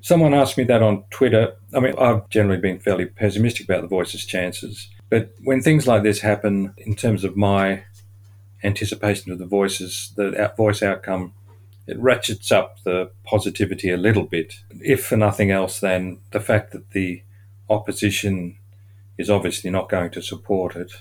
Someone 0.00 0.32
asked 0.32 0.56
me 0.56 0.62
that 0.64 0.80
on 0.80 1.02
Twitter. 1.10 1.56
I 1.74 1.80
mean, 1.80 1.94
I've 1.98 2.28
generally 2.28 2.60
been 2.60 2.78
fairly 2.78 3.06
pessimistic 3.06 3.68
about 3.68 3.82
the 3.82 3.88
voice's 3.88 4.24
chances, 4.24 4.88
but 5.10 5.32
when 5.42 5.60
things 5.60 5.88
like 5.88 6.04
this 6.04 6.20
happen, 6.20 6.72
in 6.76 6.94
terms 6.94 7.24
of 7.24 7.36
my 7.36 7.82
anticipation 8.62 9.32
of 9.32 9.40
the 9.40 9.46
voices, 9.46 10.12
the 10.14 10.52
voice 10.56 10.84
outcome, 10.84 11.34
it 11.86 11.98
ratchets 11.98 12.52
up 12.52 12.82
the 12.84 13.10
positivity 13.24 13.90
a 13.90 13.96
little 13.96 14.24
bit, 14.24 14.54
if 14.80 15.04
for 15.04 15.16
nothing 15.16 15.50
else 15.50 15.80
than 15.80 16.18
the 16.30 16.40
fact 16.40 16.72
that 16.72 16.90
the 16.90 17.22
opposition 17.68 18.56
is 19.18 19.30
obviously 19.30 19.70
not 19.70 19.88
going 19.88 20.10
to 20.10 20.22
support 20.22 20.76
it, 20.76 20.92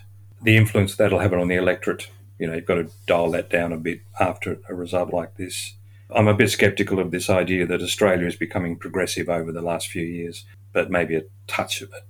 the 0.41 0.57
influence 0.57 0.95
that'll 0.95 1.19
have 1.19 1.33
on 1.33 1.47
the 1.47 1.55
electorate 1.55 2.09
you 2.41 2.47
know, 2.47 2.55
you've 2.55 2.65
got 2.65 2.75
to 2.75 2.89
dial 3.05 3.29
that 3.29 3.51
down 3.51 3.71
a 3.71 3.77
bit 3.77 4.01
after 4.19 4.59
a 4.67 4.73
result 4.73 5.13
like 5.13 5.37
this. 5.37 5.75
I'm 6.09 6.27
a 6.27 6.33
bit 6.33 6.49
sceptical 6.49 6.97
of 6.97 7.11
this 7.11 7.29
idea 7.29 7.67
that 7.67 7.83
Australia 7.83 8.25
is 8.25 8.35
becoming 8.35 8.77
progressive 8.77 9.29
over 9.29 9.51
the 9.51 9.61
last 9.61 9.89
few 9.89 10.01
years, 10.01 10.43
but 10.73 10.89
maybe 10.89 11.15
a 11.15 11.21
touch 11.45 11.83
of 11.83 11.93
it. 11.93 12.03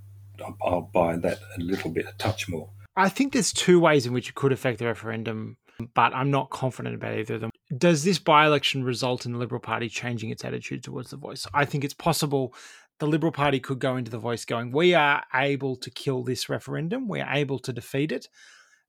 I'll 0.64 0.90
buy 0.94 1.18
that 1.18 1.40
a 1.58 1.60
little 1.60 1.92
bit, 1.92 2.06
a 2.08 2.14
touch 2.14 2.48
more. 2.48 2.70
I 2.96 3.10
think 3.10 3.34
there's 3.34 3.52
two 3.52 3.82
ways 3.82 4.06
in 4.06 4.14
which 4.14 4.30
it 4.30 4.36
could 4.36 4.54
affect 4.54 4.80
the 4.80 4.86
referendum 4.86 5.58
but 5.94 6.14
I'm 6.14 6.32
not 6.32 6.50
confident 6.50 6.96
about 6.96 7.18
either 7.18 7.36
of 7.36 7.42
them. 7.42 7.51
Does 7.78 8.04
this 8.04 8.20
by 8.20 8.46
election 8.46 8.84
result 8.84 9.26
in 9.26 9.34
the 9.34 9.40
Liberal 9.40 9.62
Party 9.62 9.88
changing 9.88 10.30
its 10.30 10.44
attitude 10.44 10.84
towards 10.84 11.12
the 11.12 11.18
voice? 11.18 11.48
I 11.54 11.66
think 11.66 11.84
it's 11.84 11.94
possible 11.94 12.54
the 13.00 13.08
Liberal 13.08 13.32
Party 13.32 13.60
could 13.60 13.80
go 13.80 13.96
into 13.96 14.12
the 14.12 14.18
voice 14.18 14.46
going, 14.46 14.72
We 14.72 14.94
are 14.94 15.24
able 15.34 15.76
to 15.78 15.90
kill 15.90 16.24
this 16.24 16.50
referendum, 16.50 17.08
we 17.08 17.22
are 17.22 17.34
able 17.34 17.60
to 17.60 17.74
defeat 17.74 18.12
it, 18.12 18.28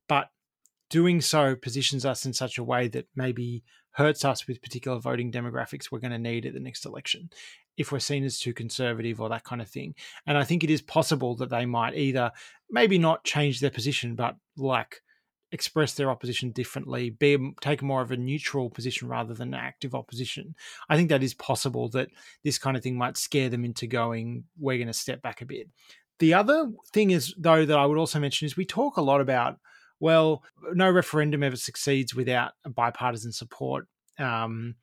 but 0.09 0.31
doing 0.91 1.21
so 1.21 1.57
positions 1.57 2.05
us 2.05 2.27
in 2.27 2.33
such 2.33 2.59
a 2.59 2.65
way 2.65 2.89
that 2.89 3.07
maybe 3.17 3.65
hurts 3.93 4.25
us 4.25 4.47
with 4.47 4.63
particular 4.63 4.99
voting 4.99 5.31
demographics 5.31 5.91
we're 5.91 5.99
going 5.99 6.11
to 6.11 6.19
need 6.19 6.45
at 6.45 6.55
the 6.55 6.61
next 6.61 6.85
election 6.85 7.31
if 7.77 7.91
we're 7.91 7.99
seen 7.99 8.25
as 8.25 8.39
too 8.39 8.53
conservative 8.53 9.21
or 9.21 9.31
that 9.31 9.45
kind 9.45 9.63
of 9.63 9.69
thing. 9.69 9.95
And 10.27 10.37
I 10.37 10.45
think 10.45 10.63
it 10.63 10.71
is 10.71 10.83
possible 10.83 11.35
that 11.37 11.49
they 11.49 11.65
might 11.65 11.95
either 11.95 12.31
maybe 12.71 12.99
not 12.99 13.25
change 13.25 13.61
their 13.61 13.71
position, 13.71 14.15
but 14.15 14.37
like 14.57 15.01
express 15.53 15.95
their 15.95 16.11
opposition 16.11 16.51
differently, 16.51 17.11
be 17.11 17.53
take 17.61 17.83
more 17.83 18.03
of 18.03 18.11
a 18.11 18.17
neutral 18.17 18.71
position 18.71 19.09
rather 19.09 19.35
than 19.35 19.55
active 19.55 19.95
opposition. 19.95 20.55
I 20.89 20.97
think 20.97 21.11
that 21.11 21.23
is 21.23 21.35
possible 21.35 21.89
that 21.91 22.09
this 22.43 22.59
kind 22.59 22.77
of 22.77 22.83
thing 22.83 22.97
might 22.97 23.17
scare 23.17 23.49
them 23.49 23.65
into 23.65 23.87
going, 23.87 24.45
we're 24.59 24.79
going 24.79 24.87
to 24.89 24.93
step 24.93 25.23
back 25.23 25.43
a 25.43 25.47
bit. 25.47 25.69
The 26.19 26.35
other 26.35 26.71
thing 26.93 27.11
is, 27.11 27.35
though, 27.39 27.65
that 27.65 27.79
I 27.79 27.87
would 27.87 27.99
also 27.99 28.19
mention 28.19 28.47
is 28.47 28.57
we 28.57 28.65
talk 28.65 28.97
a 28.97 29.03
lot 29.03 29.21
about 29.21 29.59
well, 30.03 30.43
no 30.75 30.91
referendum 30.91 31.45
ever 31.45 31.55
succeeds 31.55 32.13
without 32.13 32.55
bipartisan 32.67 33.31
support. 33.31 33.87
Um, 34.19 34.75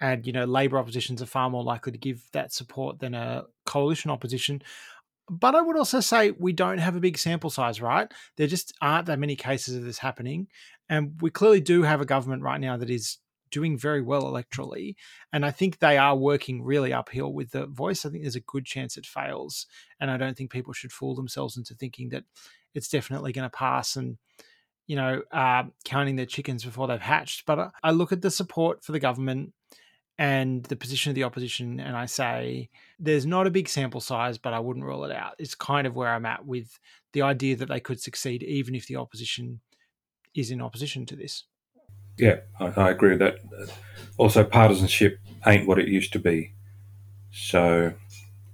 and, 0.00 0.24
you 0.24 0.32
know, 0.32 0.44
Labor 0.44 0.78
oppositions 0.78 1.20
are 1.20 1.26
far 1.26 1.50
more 1.50 1.64
likely 1.64 1.90
to 1.90 1.98
give 1.98 2.22
that 2.32 2.52
support 2.52 3.00
than 3.00 3.12
a 3.12 3.42
coalition 3.66 4.12
opposition. 4.12 4.62
But 5.30 5.54
I 5.54 5.60
would 5.60 5.76
also 5.76 6.00
say 6.00 6.32
we 6.32 6.52
don't 6.52 6.78
have 6.78 6.96
a 6.96 7.00
big 7.00 7.16
sample 7.16 7.50
size, 7.50 7.80
right? 7.80 8.12
There 8.36 8.46
just 8.46 8.74
aren't 8.82 9.06
that 9.06 9.18
many 9.18 9.36
cases 9.36 9.76
of 9.76 9.84
this 9.84 9.98
happening. 9.98 10.48
And 10.88 11.20
we 11.20 11.30
clearly 11.30 11.60
do 11.60 11.82
have 11.82 12.00
a 12.00 12.06
government 12.06 12.42
right 12.42 12.60
now 12.60 12.76
that 12.76 12.90
is 12.90 13.18
doing 13.50 13.78
very 13.78 14.02
well 14.02 14.24
electorally. 14.24 14.94
And 15.32 15.46
I 15.46 15.50
think 15.50 15.78
they 15.78 15.98
are 15.98 16.16
working 16.16 16.62
really 16.62 16.92
uphill 16.92 17.32
with 17.32 17.50
the 17.50 17.66
voice. 17.66 18.04
I 18.04 18.10
think 18.10 18.22
there's 18.22 18.36
a 18.36 18.40
good 18.40 18.64
chance 18.64 18.96
it 18.96 19.06
fails. 19.06 19.66
And 20.00 20.10
I 20.10 20.16
don't 20.16 20.36
think 20.36 20.50
people 20.50 20.72
should 20.72 20.92
fool 20.92 21.14
themselves 21.14 21.56
into 21.56 21.74
thinking 21.74 22.08
that 22.10 22.24
it's 22.74 22.88
definitely 22.88 23.32
going 23.32 23.48
to 23.48 23.56
pass. 23.56 23.96
And 23.96 24.18
you 24.86 24.96
know, 24.96 25.22
uh, 25.30 25.64
counting 25.84 26.16
their 26.16 26.26
chickens 26.26 26.64
before 26.64 26.88
they've 26.88 27.00
hatched. 27.00 27.46
But 27.46 27.70
I 27.82 27.92
look 27.92 28.12
at 28.12 28.20
the 28.20 28.30
support 28.30 28.84
for 28.84 28.92
the 28.92 28.98
government 28.98 29.52
and 30.18 30.62
the 30.64 30.76
position 30.76 31.10
of 31.10 31.14
the 31.14 31.24
opposition, 31.24 31.80
and 31.80 31.96
I 31.96 32.06
say 32.06 32.68
there's 32.98 33.26
not 33.26 33.46
a 33.46 33.50
big 33.50 33.68
sample 33.68 34.00
size, 34.00 34.38
but 34.38 34.52
I 34.52 34.60
wouldn't 34.60 34.84
rule 34.84 35.04
it 35.04 35.12
out. 35.12 35.34
It's 35.38 35.54
kind 35.54 35.86
of 35.86 35.96
where 35.96 36.10
I'm 36.12 36.26
at 36.26 36.46
with 36.46 36.78
the 37.12 37.22
idea 37.22 37.56
that 37.56 37.68
they 37.68 37.80
could 37.80 38.00
succeed 38.00 38.42
even 38.42 38.74
if 38.74 38.86
the 38.86 38.96
opposition 38.96 39.60
is 40.34 40.50
in 40.50 40.60
opposition 40.60 41.06
to 41.06 41.16
this. 41.16 41.44
Yeah, 42.18 42.40
I, 42.60 42.90
agree 42.90 43.10
with 43.10 43.20
that. 43.20 43.38
Also, 44.18 44.44
partisanship 44.44 45.18
ain't 45.46 45.66
what 45.66 45.78
it 45.78 45.88
used 45.88 46.12
to 46.12 46.18
be. 46.18 46.52
So 47.32 47.94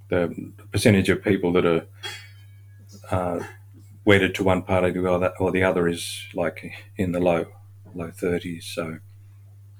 the 0.08 0.52
percentage 0.70 1.08
of 1.08 1.22
people 1.22 1.52
that 1.52 1.66
are 1.66 1.86
uh, 3.10 3.44
wedded 4.04 4.34
to 4.36 4.44
one 4.44 4.62
party 4.62 4.96
or 4.98 5.50
the 5.50 5.62
other 5.62 5.88
is 5.88 6.24
like 6.34 6.72
in 6.96 7.12
the 7.12 7.20
low 7.20 7.46
low 7.94 8.10
30s. 8.10 8.62
So 8.62 8.98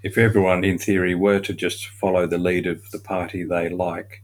if 0.03 0.17
everyone 0.17 0.65
in 0.65 0.79
theory 0.79 1.15
were 1.15 1.41
to 1.41 1.53
just 1.53 1.89
follow 1.89 2.27
the 2.27 2.39
lead 2.39 2.67
of 2.67 2.91
the 2.91 2.99
party 2.99 3.45
they 3.45 3.69
like, 3.69 4.23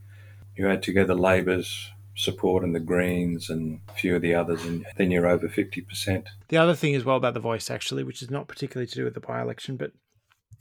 you 0.57 0.69
add 0.69 0.83
together 0.83 1.15
Labor's 1.15 1.91
support 2.17 2.63
and 2.63 2.75
the 2.75 2.81
Greens 2.81 3.51
and 3.51 3.81
a 3.89 3.93
few 3.93 4.15
of 4.15 4.23
the 4.23 4.35
others, 4.35 4.65
and 4.65 4.87
then 4.97 5.11
you're 5.11 5.27
over 5.27 5.49
50%. 5.49 6.27
The 6.49 6.57
other 6.57 6.75
thing 6.75 6.95
as 6.95 7.05
well 7.05 7.17
about 7.17 7.35
the 7.35 7.41
voice, 7.41 7.71
actually, 7.71 8.05
which 8.05 8.23
is 8.23 8.31
not 8.31 8.47
particularly 8.47 8.87
to 8.87 8.95
do 8.95 9.05
with 9.05 9.15
the 9.15 9.21
by 9.21 9.43
election, 9.43 9.77
but 9.77 9.93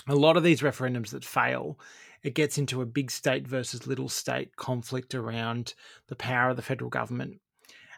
a 0.08 0.16
lot 0.16 0.36
of 0.36 0.44
these 0.44 0.62
referendums 0.62 1.10
that 1.12 1.24
fail, 1.24 1.80
it 2.24 2.34
gets 2.34 2.58
into 2.58 2.82
a 2.82 2.88
big 2.88 3.12
state 3.12 3.48
versus 3.48 3.86
little 3.86 4.10
state 4.10 4.56
conflict 4.56 5.14
around 5.14 5.76
the 6.08 6.16
power 6.16 6.50
of 6.50 6.56
the 6.56 6.64
federal 6.64 6.90
government 6.90 7.40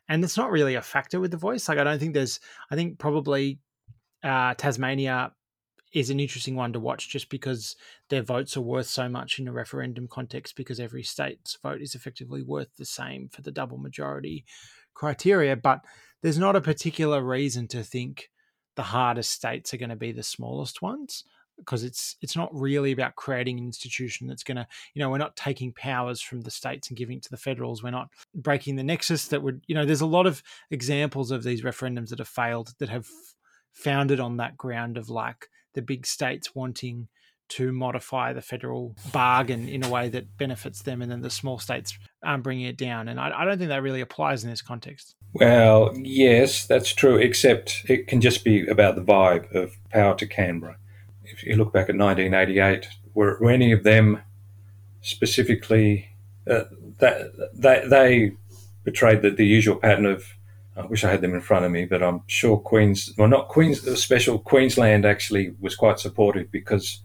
and 0.07 0.23
it's 0.23 0.37
not 0.37 0.51
really 0.51 0.75
a 0.75 0.81
factor 0.81 1.19
with 1.19 1.31
the 1.31 1.37
voice. 1.37 1.67
Like 1.67 1.77
I 1.77 1.83
don't 1.83 1.99
think 1.99 2.13
there's. 2.13 2.39
I 2.69 2.75
think 2.75 2.99
probably 2.99 3.59
uh, 4.23 4.53
Tasmania 4.55 5.31
is 5.95 6.09
an 6.09 6.19
interesting 6.19 6.55
one 6.55 6.73
to 6.73 6.79
watch 6.79 7.07
just 7.07 7.29
because 7.29 7.77
their 8.09 8.21
votes 8.21 8.57
are 8.57 8.61
worth 8.61 8.85
so 8.85 9.07
much 9.07 9.39
in 9.39 9.47
a 9.47 9.51
referendum 9.53 10.09
context 10.09 10.57
because 10.57 10.77
every 10.77 11.01
state's 11.01 11.57
vote 11.63 11.81
is 11.81 11.95
effectively 11.95 12.43
worth 12.43 12.75
the 12.75 12.85
same 12.85 13.29
for 13.29 13.41
the 13.41 13.51
double 13.51 13.77
majority 13.77 14.43
criteria. 14.93 15.55
But 15.55 15.85
there's 16.21 16.37
not 16.37 16.57
a 16.57 16.61
particular 16.61 17.23
reason 17.23 17.69
to 17.69 17.81
think 17.81 18.29
the 18.75 18.83
hardest 18.83 19.31
states 19.31 19.73
are 19.73 19.77
going 19.77 19.89
to 19.89 19.95
be 19.95 20.11
the 20.11 20.21
smallest 20.21 20.81
ones 20.81 21.23
because 21.57 21.85
it's 21.85 22.17
it's 22.21 22.35
not 22.35 22.53
really 22.53 22.91
about 22.91 23.15
creating 23.15 23.57
an 23.57 23.65
institution 23.65 24.27
that's 24.27 24.43
going 24.43 24.57
to 24.57 24.67
you 24.93 24.99
know 24.99 25.09
we're 25.09 25.17
not 25.17 25.37
taking 25.37 25.71
powers 25.71 26.19
from 26.19 26.41
the 26.41 26.51
states 26.51 26.89
and 26.89 26.97
giving 26.97 27.15
it 27.15 27.23
to 27.23 27.29
the 27.29 27.37
federals 27.37 27.81
we're 27.81 27.91
not 27.91 28.09
breaking 28.33 28.75
the 28.75 28.83
nexus 28.83 29.29
that 29.29 29.41
would 29.41 29.61
you 29.65 29.73
know 29.73 29.85
there's 29.85 30.01
a 30.01 30.05
lot 30.05 30.27
of 30.27 30.43
examples 30.69 31.31
of 31.31 31.43
these 31.43 31.61
referendums 31.61 32.09
that 32.09 32.19
have 32.19 32.27
failed 32.27 32.73
that 32.79 32.89
have 32.89 33.07
founded 33.71 34.19
on 34.19 34.35
that 34.35 34.57
ground 34.57 34.97
of 34.97 35.09
like 35.09 35.47
the 35.75 35.81
big 35.81 36.07
states 36.07 36.55
wanting 36.55 37.07
to 37.47 37.71
modify 37.71 38.33
the 38.33 38.41
federal 38.41 38.95
bargain 39.11 39.69
in 39.69 39.83
a 39.83 39.89
way 39.89 40.09
that 40.09 40.37
benefits 40.37 40.81
them 40.81 41.01
and 41.01 41.11
then 41.11 41.21
the 41.21 41.29
small 41.29 41.59
states 41.59 41.97
um, 42.25 42.41
bringing 42.41 42.65
it 42.65 42.77
down. 42.77 43.07
And 43.07 43.19
I, 43.19 43.31
I 43.41 43.45
don't 43.45 43.57
think 43.59 43.69
that 43.69 43.83
really 43.83 44.01
applies 44.01 44.43
in 44.43 44.49
this 44.49 44.61
context. 44.61 45.15
Well 45.33 45.93
yes 45.97 46.65
that's 46.65 46.93
true 46.93 47.17
except 47.17 47.83
it 47.87 48.07
can 48.07 48.21
just 48.21 48.43
be 48.43 48.65
about 48.67 48.95
the 48.95 49.03
vibe 49.03 49.53
of 49.53 49.75
power 49.91 50.15
to 50.15 50.25
canberra. 50.25 50.77
If 51.23 51.43
you 51.43 51.55
look 51.55 51.73
back 51.73 51.89
at 51.89 51.97
1988, 51.97 52.87
were, 53.13 53.37
were 53.39 53.51
any 53.51 53.71
of 53.71 53.83
them 53.83 54.21
specifically 55.01 56.09
uh, 56.49 56.65
that 56.99 57.31
they, 57.53 57.83
they 57.87 58.31
betrayed 58.83 59.21
the, 59.21 59.31
the 59.31 59.45
usual 59.45 59.75
pattern 59.75 60.05
of 60.05 60.25
I 60.77 60.85
wish 60.85 61.03
I 61.03 61.11
had 61.11 61.21
them 61.21 61.33
in 61.33 61.41
front 61.41 61.65
of 61.65 61.71
me, 61.71 61.85
but 61.85 62.03
I'm 62.03 62.21
sure 62.27 62.57
Queens, 62.57 63.13
well, 63.17 63.27
not 63.27 63.47
Queens, 63.47 63.81
the 63.81 63.95
special 63.95 64.39
Queensland 64.39 65.05
actually 65.05 65.55
was 65.59 65.75
quite 65.75 65.99
supportive 65.99 66.51
because 66.51 67.01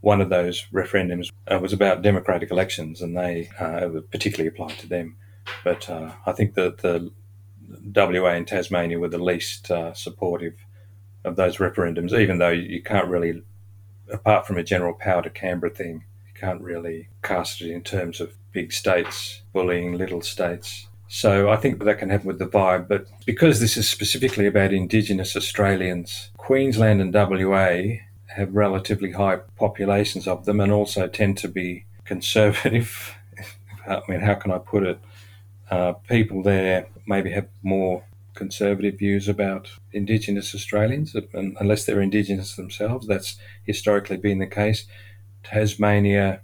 one 0.00 0.22
of 0.22 0.30
those 0.30 0.66
referendums 0.72 1.30
uh, 1.46 1.58
was 1.58 1.74
about 1.74 2.02
democratic 2.02 2.50
elections, 2.50 3.02
and 3.02 3.16
they 3.16 3.50
uh, 3.58 3.88
particularly 4.10 4.48
applied 4.48 4.78
to 4.78 4.88
them. 4.88 5.16
But 5.64 5.90
uh, 5.90 6.12
I 6.24 6.32
think 6.32 6.54
that 6.54 6.78
the 6.78 7.10
WA 7.94 8.30
and 8.30 8.46
Tasmania 8.46 8.98
were 8.98 9.08
the 9.08 9.18
least 9.18 9.70
uh, 9.70 9.92
supportive 9.92 10.54
of 11.24 11.36
those 11.36 11.58
referendums, 11.58 12.18
even 12.18 12.38
though 12.38 12.48
you 12.48 12.82
can't 12.82 13.08
really 13.08 13.42
apart 14.12 14.46
from 14.46 14.58
a 14.58 14.62
general 14.62 14.94
power 14.94 15.22
to 15.22 15.30
Canberra 15.30 15.72
thing, 15.72 16.04
you 16.26 16.34
can't 16.34 16.60
really 16.60 17.08
cast 17.22 17.60
it 17.60 17.70
in 17.70 17.82
terms 17.82 18.20
of 18.20 18.34
big 18.52 18.72
states 18.72 19.42
bullying 19.52 19.96
little 19.96 20.20
states. 20.20 20.88
So 21.12 21.50
I 21.50 21.56
think 21.56 21.82
that 21.82 21.98
can 21.98 22.08
happen 22.08 22.28
with 22.28 22.38
the 22.38 22.46
vibe. 22.46 22.86
But 22.86 23.08
because 23.26 23.58
this 23.58 23.76
is 23.76 23.88
specifically 23.88 24.46
about 24.46 24.72
Indigenous 24.72 25.34
Australians, 25.34 26.30
Queensland 26.36 27.00
and 27.00 27.12
WA 27.12 27.96
have 28.28 28.54
relatively 28.54 29.10
high 29.10 29.38
populations 29.56 30.28
of 30.28 30.44
them 30.44 30.60
and 30.60 30.70
also 30.70 31.08
tend 31.08 31.36
to 31.38 31.48
be 31.48 31.84
conservative. 32.04 33.16
I 33.88 34.00
mean, 34.08 34.20
how 34.20 34.34
can 34.34 34.52
I 34.52 34.58
put 34.58 34.84
it? 34.84 35.00
Uh, 35.68 35.94
people 35.94 36.44
there 36.44 36.86
maybe 37.08 37.32
have 37.32 37.48
more 37.64 38.04
conservative 38.34 39.00
views 39.00 39.28
about 39.28 39.68
Indigenous 39.90 40.54
Australians, 40.54 41.16
unless 41.34 41.86
they're 41.86 42.00
Indigenous 42.00 42.54
themselves. 42.54 43.08
That's 43.08 43.36
historically 43.64 44.16
been 44.16 44.38
the 44.38 44.46
case. 44.46 44.84
Tasmania, 45.42 46.42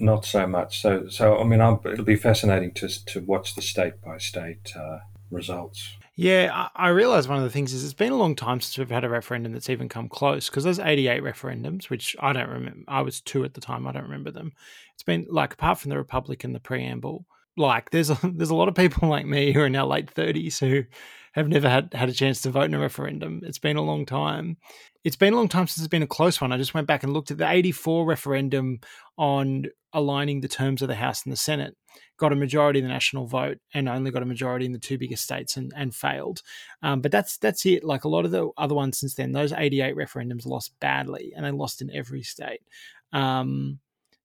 not 0.00 0.24
so 0.24 0.46
much. 0.46 0.80
So, 0.80 1.08
so 1.08 1.38
I 1.38 1.44
mean, 1.44 1.60
I'm, 1.60 1.78
it'll 1.84 2.04
be 2.04 2.16
fascinating 2.16 2.72
to 2.74 2.88
to 3.06 3.20
watch 3.20 3.54
the 3.54 3.62
state 3.62 4.00
by 4.04 4.18
state 4.18 4.72
uh, 4.76 4.98
results. 5.30 5.96
Yeah, 6.16 6.50
I, 6.52 6.86
I 6.86 6.88
realise 6.88 7.28
one 7.28 7.38
of 7.38 7.44
the 7.44 7.50
things 7.50 7.72
is 7.72 7.82
it's 7.82 7.94
been 7.94 8.12
a 8.12 8.16
long 8.16 8.36
time 8.36 8.60
since 8.60 8.76
we've 8.76 8.90
had 8.90 9.04
a 9.04 9.08
referendum 9.08 9.52
that's 9.52 9.70
even 9.70 9.88
come 9.88 10.08
close 10.08 10.50
because 10.50 10.64
those 10.64 10.78
88 10.78 11.22
referendums, 11.22 11.88
which 11.88 12.14
I 12.20 12.34
don't 12.34 12.50
remember, 12.50 12.84
I 12.88 13.00
was 13.00 13.22
two 13.22 13.42
at 13.44 13.54
the 13.54 13.60
time, 13.62 13.86
I 13.86 13.92
don't 13.92 14.02
remember 14.02 14.30
them. 14.30 14.52
It's 14.92 15.02
been 15.02 15.26
like, 15.30 15.54
apart 15.54 15.78
from 15.78 15.88
the 15.88 15.96
Republic 15.96 16.44
and 16.44 16.54
the 16.54 16.60
preamble, 16.60 17.24
like 17.56 17.88
there's 17.88 18.10
a, 18.10 18.18
there's 18.34 18.50
a 18.50 18.54
lot 18.54 18.68
of 18.68 18.74
people 18.74 19.08
like 19.08 19.24
me 19.24 19.52
who 19.52 19.60
are 19.60 19.66
in 19.66 19.76
our 19.76 19.86
late 19.86 20.12
30s 20.12 20.58
who 20.58 20.84
have 21.32 21.48
never 21.48 21.68
had, 21.68 21.92
had 21.94 22.08
a 22.08 22.12
chance 22.12 22.42
to 22.42 22.50
vote 22.50 22.64
in 22.64 22.74
a 22.74 22.80
referendum. 22.80 23.40
It's 23.44 23.58
been 23.58 23.76
a 23.76 23.82
long 23.82 24.04
time. 24.04 24.56
It's 25.04 25.16
been 25.16 25.32
a 25.32 25.36
long 25.36 25.48
time 25.48 25.66
since 25.66 25.78
it's 25.78 25.88
been 25.88 26.02
a 26.02 26.06
close 26.06 26.40
one. 26.40 26.52
I 26.52 26.56
just 26.56 26.74
went 26.74 26.86
back 26.86 27.02
and 27.02 27.12
looked 27.12 27.30
at 27.30 27.38
the 27.38 27.50
84 27.50 28.04
referendum 28.04 28.80
on 29.16 29.66
aligning 29.92 30.40
the 30.40 30.48
terms 30.48 30.82
of 30.82 30.88
the 30.88 30.94
House 30.94 31.24
and 31.24 31.32
the 31.32 31.36
Senate, 31.36 31.76
got 32.16 32.32
a 32.32 32.36
majority 32.36 32.80
of 32.80 32.84
the 32.84 32.88
national 32.92 33.26
vote 33.26 33.58
and 33.74 33.88
only 33.88 34.10
got 34.10 34.22
a 34.22 34.26
majority 34.26 34.66
in 34.66 34.72
the 34.72 34.78
two 34.78 34.98
biggest 34.98 35.24
states 35.24 35.56
and, 35.56 35.72
and 35.76 35.94
failed. 35.94 36.42
Um, 36.82 37.00
but 37.00 37.12
that's 37.12 37.38
that's 37.38 37.66
it. 37.66 37.84
Like 37.84 38.04
a 38.04 38.08
lot 38.08 38.24
of 38.24 38.30
the 38.30 38.50
other 38.56 38.74
ones 38.74 38.98
since 38.98 39.14
then, 39.14 39.32
those 39.32 39.52
88 39.52 39.96
referendums 39.96 40.46
lost 40.46 40.78
badly 40.80 41.32
and 41.34 41.44
they 41.44 41.50
lost 41.50 41.82
in 41.82 41.90
every 41.94 42.22
state. 42.22 42.60
Um, 43.12 43.80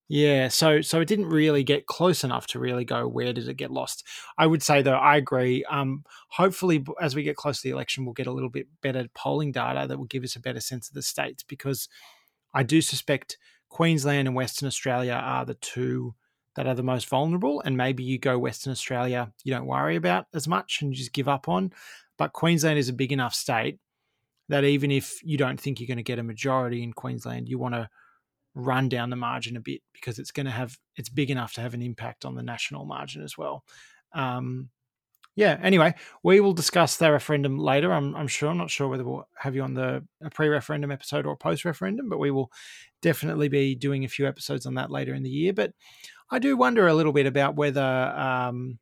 Yeah, 0.08 0.50
so 0.50 0.82
so 0.82 1.02
it 1.02 1.08
didn't 1.08 1.30
really 1.30 1.63
get 1.63 1.88
close 1.88 2.24
enough 2.24 2.46
to 2.48 2.60
really 2.60 2.86
go 2.86 3.08
where 3.08 3.34
did 3.34 3.48
it 3.48 3.58
get 3.58 3.72
lost. 3.72 4.06
I 4.38 4.46
would 4.46 4.62
say 4.62 4.84
though, 4.84 4.94
I 4.94 5.18
agree. 5.18 5.63
Um, 5.65 6.04
hopefully, 6.30 6.86
as 7.02 7.15
we 7.15 7.24
get 7.24 7.36
close 7.36 7.62
to 7.62 7.68
the 7.68 7.74
election, 7.74 8.06
we'll 8.06 8.13
get 8.13 8.28
a 8.28 8.32
little 8.32 8.50
bit 8.50 8.68
better 8.82 9.08
polling 9.15 9.52
data 9.52 9.88
that 9.88 9.98
will 9.98 10.06
give 10.06 10.24
us 10.24 10.36
a 10.36 10.39
better 10.39 10.60
sense 10.60 10.88
of 10.88 10.94
the 10.94 11.02
states 11.02 11.41
because 11.44 11.89
I 12.54 12.63
do 12.63 12.82
suspect 12.82 13.38
Queensland 13.70 14.28
and 14.28 14.36
Western 14.36 14.68
Australia 14.68 15.13
are 15.13 15.46
the 15.46 15.56
two 15.56 16.15
that 16.56 16.68
are 16.68 16.76
the 16.76 16.84
most 16.84 17.10
vulnerable. 17.10 17.62
And 17.65 17.78
maybe 17.78 18.04
you 18.04 18.20
go 18.20 18.39
Western 18.39 18.72
Australia, 18.72 19.32
you 19.44 19.54
don't 19.54 19.65
worry 19.68 19.96
about 19.96 20.28
as 20.34 20.48
much 20.48 20.80
and 20.82 20.91
you 20.91 20.98
just 20.98 21.13
give 21.13 21.28
up 21.28 21.50
on. 21.50 21.72
But 22.18 22.34
Queensland 22.34 22.80
is 22.80 22.89
a 22.89 22.94
big 22.94 23.12
enough 23.12 23.34
state 23.34 23.80
that 24.50 24.63
even 24.63 24.91
if 24.91 25.20
you 25.24 25.38
don't 25.38 25.60
think 25.60 25.80
you're 25.80 25.88
going 25.88 25.98
to 25.98 26.04
get 26.04 26.20
a 26.20 26.24
majority 26.24 26.84
in 26.84 26.94
Queensland, 26.94 27.50
you 27.50 27.58
want 27.58 27.76
to 27.76 27.89
run 28.56 28.89
down 28.89 29.10
the 29.10 29.15
margin 29.15 29.58
a 29.58 29.60
bit 29.60 29.82
because 29.94 30.18
it's 30.18 30.32
going 30.32 30.46
to 30.46 30.52
have 30.52 30.78
it's 30.96 31.10
big 31.10 31.30
enough 31.30 31.54
to 31.54 31.62
have 31.62 31.74
an 31.74 31.82
impact 31.82 32.26
on 32.26 32.36
the 32.36 32.44
national 32.44 32.86
margin 32.86 33.22
as 33.22 33.38
well. 33.38 33.63
Um, 34.13 34.70
yeah. 35.36 35.60
Anyway, 35.62 35.94
we 36.24 36.39
will 36.39 36.54
discuss 36.54 36.96
the 36.96 37.12
referendum 37.12 37.60
later. 37.60 37.91
I'm, 37.91 38.15
I'm 38.15 38.28
sure. 38.30 38.50
I'm 38.50 38.58
not 38.58 38.70
sure 38.70 38.88
whether 38.88 39.04
we'll 39.04 39.28
have 39.38 39.54
you 39.54 39.63
on 39.63 39.74
the 39.74 40.06
pre-referendum 40.34 40.91
episode 40.91 41.26
or 41.26 41.34
a 41.34 41.38
post-referendum, 41.38 42.08
but 42.08 42.20
we 42.20 42.32
will 42.32 42.50
definitely 43.02 43.50
be 43.50 43.76
doing 43.76 44.06
a 44.06 44.10
few 44.10 44.28
episodes 44.28 44.65
on 44.65 44.76
that 44.76 44.89
later 44.89 45.13
in 45.13 45.24
the 45.24 45.30
year. 45.30 45.52
But 45.52 45.74
I 46.32 46.39
do 46.39 46.56
wonder 46.56 46.88
a 46.88 46.94
little 46.94 47.12
bit 47.12 47.26
about 47.26 47.58
whether 47.58 47.82
um, 47.82 48.80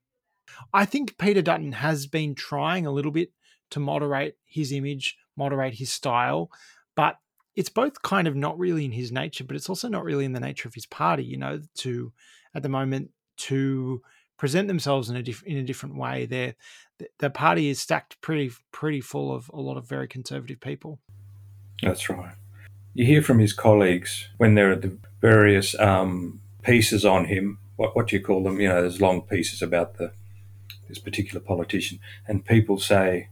I 0.72 0.86
think 0.86 1.18
Peter 1.18 1.42
Dutton 1.42 1.72
has 1.72 2.06
been 2.06 2.36
trying 2.36 2.86
a 2.86 2.92
little 2.92 3.12
bit 3.12 3.32
to 3.72 3.80
moderate 3.80 4.36
his 4.46 4.72
image, 4.72 5.18
moderate 5.36 5.74
his 5.74 5.92
style, 5.92 6.52
but 6.96 7.16
it's 7.56 7.70
both 7.70 8.02
kind 8.02 8.28
of 8.28 8.36
not 8.36 8.58
really 8.58 8.86
in 8.86 8.92
his 8.92 9.12
nature, 9.12 9.44
but 9.44 9.56
it's 9.56 9.70
also 9.70 9.88
not 9.88 10.04
really 10.04 10.26
in 10.26 10.34
the 10.34 10.40
nature 10.40 10.68
of 10.68 10.74
his 10.74 10.86
party, 10.86 11.24
you 11.24 11.38
know, 11.38 11.62
to 11.76 12.12
at 12.56 12.64
the 12.64 12.70
moment 12.70 13.12
to 13.36 14.02
present 14.38 14.68
themselves 14.68 15.10
in 15.10 15.16
a 15.16 15.24
diff- 15.24 15.44
in 15.44 15.58
a 15.58 15.64
different 15.64 15.98
way. 15.98 16.26
Their 16.26 16.56
the 17.20 17.30
party 17.30 17.70
is 17.70 17.80
stacked 17.80 18.20
pretty 18.22 18.52
pretty 18.72 19.02
full 19.02 19.34
of 19.34 19.50
a 19.54 19.60
lot 19.60 19.78
of 19.78 19.88
very 19.88 20.08
conservative 20.08 20.60
people. 20.60 21.00
That's 21.82 22.10
right. 22.10 22.36
You 22.94 23.06
hear 23.06 23.22
from 23.22 23.40
his 23.40 23.54
colleagues 23.54 24.30
when 24.38 24.56
there 24.56 24.72
are 24.72 24.76
the 24.76 24.98
various 25.20 25.78
um, 25.80 26.42
pieces 26.62 27.06
on 27.06 27.26
him. 27.26 27.60
What 27.76 27.96
what 27.96 28.08
do 28.08 28.16
you 28.16 28.24
call 28.24 28.44
them? 28.44 28.60
You 28.60 28.70
know, 28.70 28.82
there's 28.82 29.02
long 29.02 29.22
pieces 29.22 29.62
about 29.62 29.98
the 29.98 30.12
this 30.88 31.00
particular 31.00 31.40
politician, 31.40 32.00
and 32.28 32.46
people 32.46 32.80
say, 32.80 33.30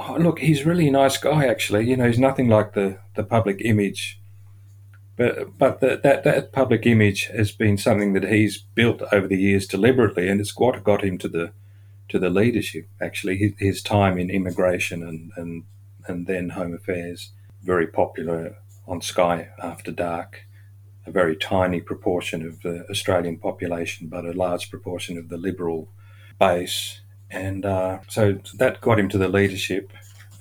oh, 0.00 0.16
look, 0.18 0.38
he's 0.38 0.66
really 0.66 0.88
a 0.88 0.92
nice 0.92 1.16
guy, 1.18 1.46
actually. 1.46 1.88
You 1.88 1.96
know, 1.96 2.06
he's 2.06 2.18
nothing 2.18 2.48
like 2.48 2.72
the, 2.72 2.98
the 3.14 3.24
public 3.24 3.60
image. 3.64 4.20
But, 5.16 5.58
but 5.58 5.80
the, 5.80 6.00
that, 6.02 6.24
that 6.24 6.52
public 6.52 6.86
image 6.86 7.26
has 7.26 7.52
been 7.52 7.76
something 7.76 8.14
that 8.14 8.24
he's 8.24 8.58
built 8.58 9.02
over 9.12 9.26
the 9.26 9.36
years 9.36 9.66
deliberately, 9.66 10.28
and 10.28 10.40
it's 10.40 10.56
what 10.56 10.82
got 10.82 11.04
him 11.04 11.18
to 11.18 11.28
the 11.28 11.52
to 12.08 12.18
the 12.18 12.30
leadership. 12.30 12.88
Actually, 13.00 13.36
his, 13.36 13.52
his 13.58 13.82
time 13.82 14.18
in 14.18 14.30
immigration 14.30 15.02
and, 15.02 15.30
and 15.36 15.64
and 16.06 16.26
then 16.26 16.50
Home 16.50 16.74
Affairs, 16.74 17.32
very 17.62 17.86
popular 17.86 18.56
on 18.86 19.00
Sky 19.00 19.50
after 19.62 19.92
dark, 19.92 20.46
a 21.06 21.10
very 21.10 21.36
tiny 21.36 21.80
proportion 21.80 22.44
of 22.44 22.62
the 22.62 22.86
Australian 22.90 23.38
population, 23.38 24.08
but 24.08 24.24
a 24.24 24.32
large 24.32 24.70
proportion 24.70 25.18
of 25.18 25.28
the 25.28 25.36
liberal 25.36 25.88
base 26.38 27.00
and 27.30 27.64
uh, 27.64 27.98
so 28.08 28.38
that 28.54 28.80
got 28.80 28.98
him 28.98 29.08
to 29.10 29.18
the 29.18 29.28
leadership. 29.28 29.92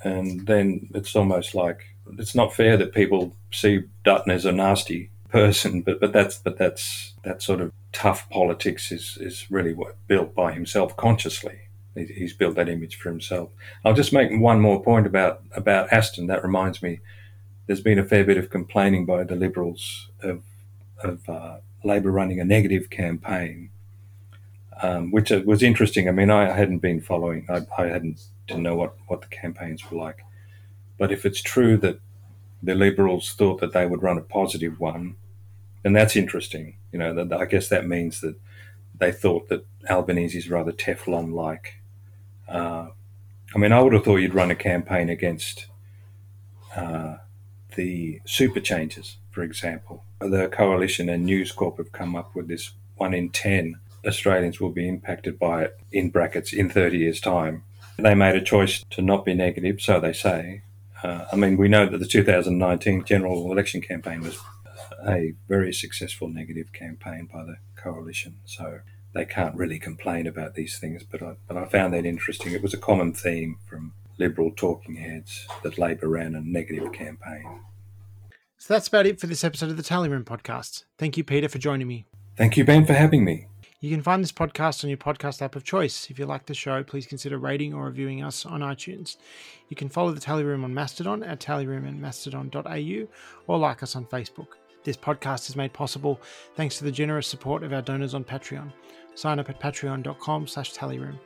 And 0.04 0.46
then 0.48 0.90
it's 0.94 1.16
almost 1.16 1.54
like 1.54 1.86
it's 2.18 2.36
not 2.36 2.54
fair 2.54 2.78
that 2.78 2.94
people 2.94 3.36
see 3.52 3.84
Dutton 4.04 4.32
as 4.32 4.46
a 4.46 4.52
nasty 4.52 5.12
person, 5.30 5.82
but 5.82 6.00
but 6.00 6.14
that's 6.14 6.38
but 6.38 6.58
that's 6.58 7.14
that 7.24 7.42
sort 7.42 7.62
of 7.62 7.72
tough 7.92 8.30
politics 8.30 8.92
is 8.92 9.18
is 9.20 9.50
really 9.52 9.74
what 9.74 9.96
built 10.08 10.34
by 10.34 10.54
himself 10.54 10.96
consciously. 10.98 11.60
He's 11.96 12.34
built 12.34 12.56
that 12.56 12.70
image 12.70 12.96
for 12.96 13.10
himself. 13.10 13.50
I'll 13.84 13.94
just 13.94 14.14
make 14.14 14.32
one 14.32 14.62
more 14.62 14.82
point 14.82 15.06
about 15.06 15.42
about 15.52 15.92
Aston. 15.92 16.28
That 16.28 16.44
reminds 16.44 16.82
me, 16.82 17.00
there's 17.68 17.82
been 17.82 18.00
a 18.00 18.06
fair 18.06 18.24
bit 18.24 18.38
of 18.38 18.50
complaining 18.50 19.06
by 19.06 19.24
the 19.24 19.36
Liberals 19.36 20.10
of 20.22 20.44
of 21.04 21.28
uh, 21.28 21.58
Labor 21.84 22.12
running 22.12 22.40
a 22.40 22.46
negative 22.46 22.90
campaign 22.90 23.70
um, 24.82 25.12
which 25.12 25.32
was 25.32 25.64
interesting. 25.64 26.08
I 26.08 26.12
mean, 26.12 26.30
I 26.30 26.52
hadn't 26.52 26.80
been 26.80 27.02
following, 27.02 27.46
I, 27.50 27.62
I 27.78 27.88
hadn't 27.88 28.22
didn't 28.48 28.64
know 28.64 28.76
what, 28.76 28.96
what 29.08 29.22
the 29.22 29.28
campaigns 29.28 29.90
were 29.90 29.98
like. 29.98 30.20
But 30.98 31.12
if 31.12 31.26
it's 31.26 31.42
true 31.42 31.78
that 31.78 32.00
the 32.62 32.76
Liberals 32.76 33.34
thought 33.34 33.60
that 33.62 33.74
they 33.74 33.86
would 33.86 34.04
run 34.04 34.18
a 34.18 34.22
positive 34.22 34.80
one, 34.80 35.16
then 35.84 35.94
that's 35.94 36.16
interesting. 36.16 36.76
You 36.92 37.00
know, 37.00 37.14
that, 37.14 37.34
I 37.34 37.46
guess 37.46 37.70
that 37.70 37.88
means 37.88 38.22
that 38.22 38.36
they 38.98 39.12
thought 39.12 39.50
that 39.50 39.66
Albanese 39.90 40.38
is 40.38 40.50
rather 40.50 40.72
Teflon 40.72 41.34
like. 41.34 41.76
Uh, 42.48 42.90
I 43.56 43.58
mean, 43.58 43.72
I 43.72 43.82
would 43.82 43.94
have 43.94 44.04
thought 44.04 44.18
you'd 44.18 44.34
run 44.34 44.52
a 44.52 44.56
campaign 44.56 45.10
against 45.10 45.68
uh, 46.76 47.18
the 47.76 48.20
super 48.26 48.60
changes, 48.60 49.18
for 49.32 49.44
example. 49.44 50.04
The 50.20 50.50
coalition 50.50 51.08
and 51.10 51.26
News 51.26 51.52
Corp 51.52 51.78
have 51.78 51.92
come 51.92 52.16
up 52.16 52.36
with 52.36 52.48
this 52.48 52.72
one 52.98 53.14
in 53.14 53.30
10 53.30 53.80
Australians 54.06 54.60
will 54.60 54.72
be 54.72 54.88
impacted 54.88 55.40
by 55.40 55.64
it 55.64 55.80
in 55.92 56.10
brackets 56.10 56.54
in 56.54 56.70
30 56.70 56.98
years' 56.98 57.22
time. 57.22 57.64
They 57.98 58.16
made 58.16 58.36
a 58.36 58.42
choice 58.42 58.84
to 58.92 59.02
not 59.02 59.26
be 59.26 59.34
negative, 59.34 59.82
so 59.82 60.00
they 60.00 60.14
say. 60.14 60.64
Uh, 61.04 61.26
I 61.32 61.36
mean, 61.36 61.58
we 61.58 61.68
know 61.68 61.86
that 61.88 61.98
the 61.98 62.06
2019 62.06 63.04
general 63.06 63.52
election 63.52 63.82
campaign 63.82 64.22
was 64.22 64.40
a 65.08 65.34
very 65.48 65.74
successful 65.74 66.28
negative 66.28 66.72
campaign 66.74 67.30
by 67.32 67.44
the 67.44 67.56
coalition, 67.76 68.38
so 68.46 68.80
they 69.14 69.26
can't 69.26 69.56
really 69.56 69.80
complain 69.80 70.28
about 70.28 70.56
these 70.56 70.78
things. 70.78 71.04
But 71.04 71.22
I, 71.22 71.36
but 71.48 71.58
I 71.58 71.66
found 71.66 71.94
that 71.94 72.06
interesting. 72.06 72.54
It 72.54 72.62
was 72.62 72.74
a 72.74 72.78
common 72.78 73.14
theme 73.14 73.58
from 73.66 73.94
Liberal 74.18 74.52
talking 74.56 74.96
heads 74.96 75.48
that 75.64 75.78
Labor 75.78 76.10
ran 76.10 76.36
a 76.36 76.42
negative 76.42 76.92
campaign. 76.92 77.62
So 78.58 78.74
that's 78.74 78.90
about 78.90 79.06
it 79.06 79.22
for 79.22 79.28
this 79.28 79.46
episode 79.46 79.70
of 79.70 79.78
the 79.78 79.84
Tally 79.84 80.10
Room 80.10 80.26
podcast. 80.26 80.84
Thank 80.98 81.16
you, 81.16 81.24
Peter, 81.24 81.48
for 81.48 81.60
joining 81.60 81.88
me. 81.88 82.06
Thank 82.36 82.58
you, 82.58 82.66
Ben, 82.66 82.86
for 82.86 82.94
having 82.94 83.24
me. 83.24 83.48
You 83.82 83.90
can 83.90 84.02
find 84.02 84.22
this 84.22 84.34
podcast 84.34 84.84
on 84.84 84.90
your 84.90 84.98
podcast 84.98 85.42
app 85.42 85.56
of 85.56 85.64
choice. 85.64 86.10
If 86.10 86.20
you 86.20 86.26
like 86.26 86.46
the 86.46 86.54
show, 86.54 86.84
please 86.84 87.06
consider 87.06 87.38
rating 87.38 87.74
or 87.74 87.86
reviewing 87.86 88.22
us 88.22 88.46
on 88.46 88.60
iTunes. 88.60 89.16
You 89.70 89.78
can 89.78 89.88
follow 89.88 90.12
the 90.12 90.20
Tally 90.20 90.44
Room 90.44 90.66
on 90.66 90.74
Mastodon 90.74 91.24
at 91.24 91.40
tallyroom 91.40 91.88
and 91.88 92.02
mastodon.au 92.02 93.08
or 93.48 93.58
like 93.58 93.82
us 93.82 93.96
on 93.96 94.06
Facebook. 94.06 94.48
This 94.84 94.98
podcast 94.98 95.50
is 95.50 95.56
made 95.56 95.72
possible 95.72 96.20
thanks 96.56 96.78
to 96.78 96.84
the 96.84 96.92
generous 96.92 97.28
support 97.28 97.64
of 97.64 97.72
our 97.72 97.82
donors 97.82 98.14
on 98.14 98.26
Patreon. 98.26 98.74
Sign 99.16 99.40
up 99.40 99.50
at 99.50 99.62
patreon.com 99.62 100.48
slash 100.48 100.74
tallyroom. 100.74 101.18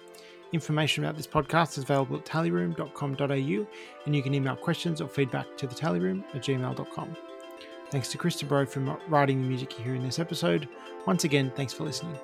Information 0.51 1.03
about 1.03 1.17
this 1.17 1.25
podcast 1.25 1.79
is 1.79 1.83
available 1.83 2.17
at 2.17 2.25
tallyroom.com.au 2.25 3.67
and 4.05 4.15
you 4.15 4.21
can 4.21 4.35
email 4.35 4.55
questions 4.55 5.01
or 5.01 5.07
feedback 5.07 5.57
to 5.57 5.65
the 5.65 5.73
tallyroom 5.73 6.23
at 6.35 6.43
gmail.com. 6.43 7.17
Thanks 7.89 8.09
to 8.09 8.19
Chris 8.19 8.41
Bro 8.43 8.67
for 8.67 8.79
writing 9.07 9.41
the 9.41 9.47
music 9.47 9.77
you 9.79 9.85
hear 9.85 9.95
in 9.95 10.03
this 10.03 10.19
episode. 10.19 10.69
Once 11.07 11.23
again, 11.23 11.51
thanks 11.55 11.73
for 11.73 11.83
listening. 11.83 12.17